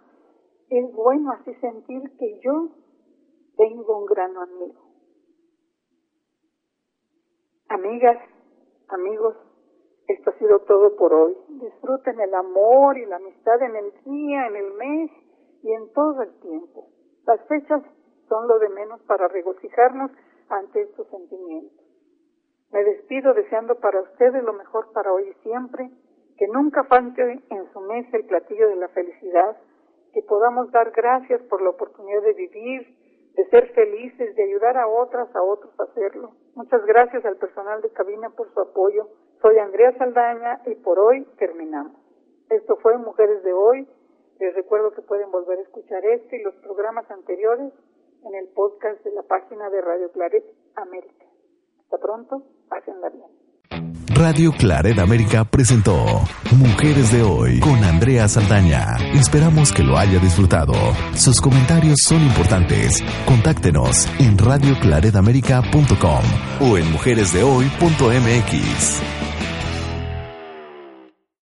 es 0.71 0.93
bueno 0.93 1.33
así 1.33 1.53
sentir 1.55 2.01
que 2.17 2.38
yo 2.38 2.69
tengo 3.57 3.99
un 3.99 4.07
gran 4.07 4.31
amigo. 4.37 4.81
Amigas, 7.69 8.19
amigos, 8.91 9.35
esto 10.09 10.31
ha 10.31 10.38
sido 10.38 10.61
todo 10.61 10.97
por 10.97 11.12
hoy. 11.12 11.37
Disfruten 11.49 12.21
el 12.21 12.35
amor 12.35 12.99
y 12.99 13.07
la 13.07 13.16
amistad 13.16 13.62
en 13.62 13.77
el 13.77 13.92
día, 14.05 14.47
en 14.47 14.57
el 14.57 14.73
mes 14.75 15.11
y 15.62 15.73
en 15.73 15.92
todo 15.92 16.23
el 16.23 16.33
tiempo. 16.40 16.88
Las 17.27 17.40
fechas 17.47 17.83
son 18.29 18.49
lo 18.49 18.59
de 18.59 18.71
menos 18.71 19.01
para 19.03 19.29
regocijarnos 19.29 20.11
ante 20.49 20.83
estos 20.83 21.07
sentimientos. 21.09 21.79
Me 22.73 22.85
despido 22.85 23.35
deseando 23.35 23.77
para 23.77 24.01
ustedes 24.01 24.42
lo 24.42 24.53
mejor 24.53 24.92
para 24.92 25.12
hoy 25.12 25.29
y 25.29 25.42
siempre, 25.42 25.90
que 26.37 26.49
nunca 26.49 26.85
falte 26.85 27.40
en 27.51 27.73
su 27.73 27.81
mesa 27.81 28.16
el 28.16 28.27
platillo 28.27 28.68
de 28.68 28.77
la 28.77 28.88
felicidad 28.88 29.57
que 30.12 30.23
podamos 30.23 30.71
dar 30.73 30.90
gracias 30.90 31.40
por 31.42 31.62
la 31.62 31.71
oportunidad 31.71 32.23
de 32.23 32.33
vivir, 32.33 32.97
de 33.35 33.49
ser 33.51 33.73
felices, 33.73 34.35
de 34.35 34.42
ayudar 34.42 34.77
a 34.77 34.88
otras, 34.88 35.35
a 35.35 35.42
otros 35.42 35.73
a 35.79 35.85
hacerlo. 35.85 36.33
Muchas 36.55 36.85
gracias 36.87 37.25
al 37.25 37.37
personal 37.37 37.81
de 37.83 37.90
cabina 37.90 38.31
por 38.31 38.53
su 38.53 38.61
apoyo. 38.61 39.09
Soy 39.40 39.57
Andrea 39.59 39.96
Saldaña 39.96 40.61
y 40.66 40.74
por 40.74 40.98
hoy 40.98 41.24
terminamos. 41.38 41.92
Esto 42.51 42.77
fue 42.83 42.98
Mujeres 42.98 43.42
de 43.44 43.53
Hoy. 43.53 43.87
Les 44.40 44.53
recuerdo 44.55 44.90
que 44.92 45.01
pueden 45.03 45.31
volver 45.31 45.59
a 45.59 45.62
escuchar 45.62 46.05
este 46.05 46.38
y 46.38 46.42
los 46.42 46.55
programas 46.57 47.09
anteriores 47.11 47.72
en 48.24 48.35
el 48.35 48.48
podcast 48.48 49.03
de 49.05 49.12
la 49.12 49.22
página 49.22 49.70
de 49.70 49.81
Radio 49.81 50.11
Claret 50.11 50.44
América. 50.74 51.24
Hasta 51.85 51.98
pronto, 51.98 52.42
pásenla 52.68 53.11
bien. 53.11 53.29
Radio 54.14 54.51
Claret 54.59 54.98
América 54.98 55.44
presentó 55.44 55.94
Mujeres 56.59 57.12
de 57.12 57.22
Hoy 57.22 57.61
con 57.61 57.77
Andrea 57.85 58.27
Saldaña. 58.27 58.96
Esperamos 59.14 59.72
que 59.72 59.85
lo 59.85 59.96
haya 59.96 60.18
disfrutado. 60.18 60.72
Sus 61.14 61.40
comentarios 61.40 62.01
son 62.05 62.20
importantes. 62.22 63.01
Contáctenos 63.27 64.09
en 64.18 64.37
radioclaretamerica.com 64.37 66.24
o 66.61 66.77
en 66.79 66.90
mujeresdehoy.mx. 66.90 69.18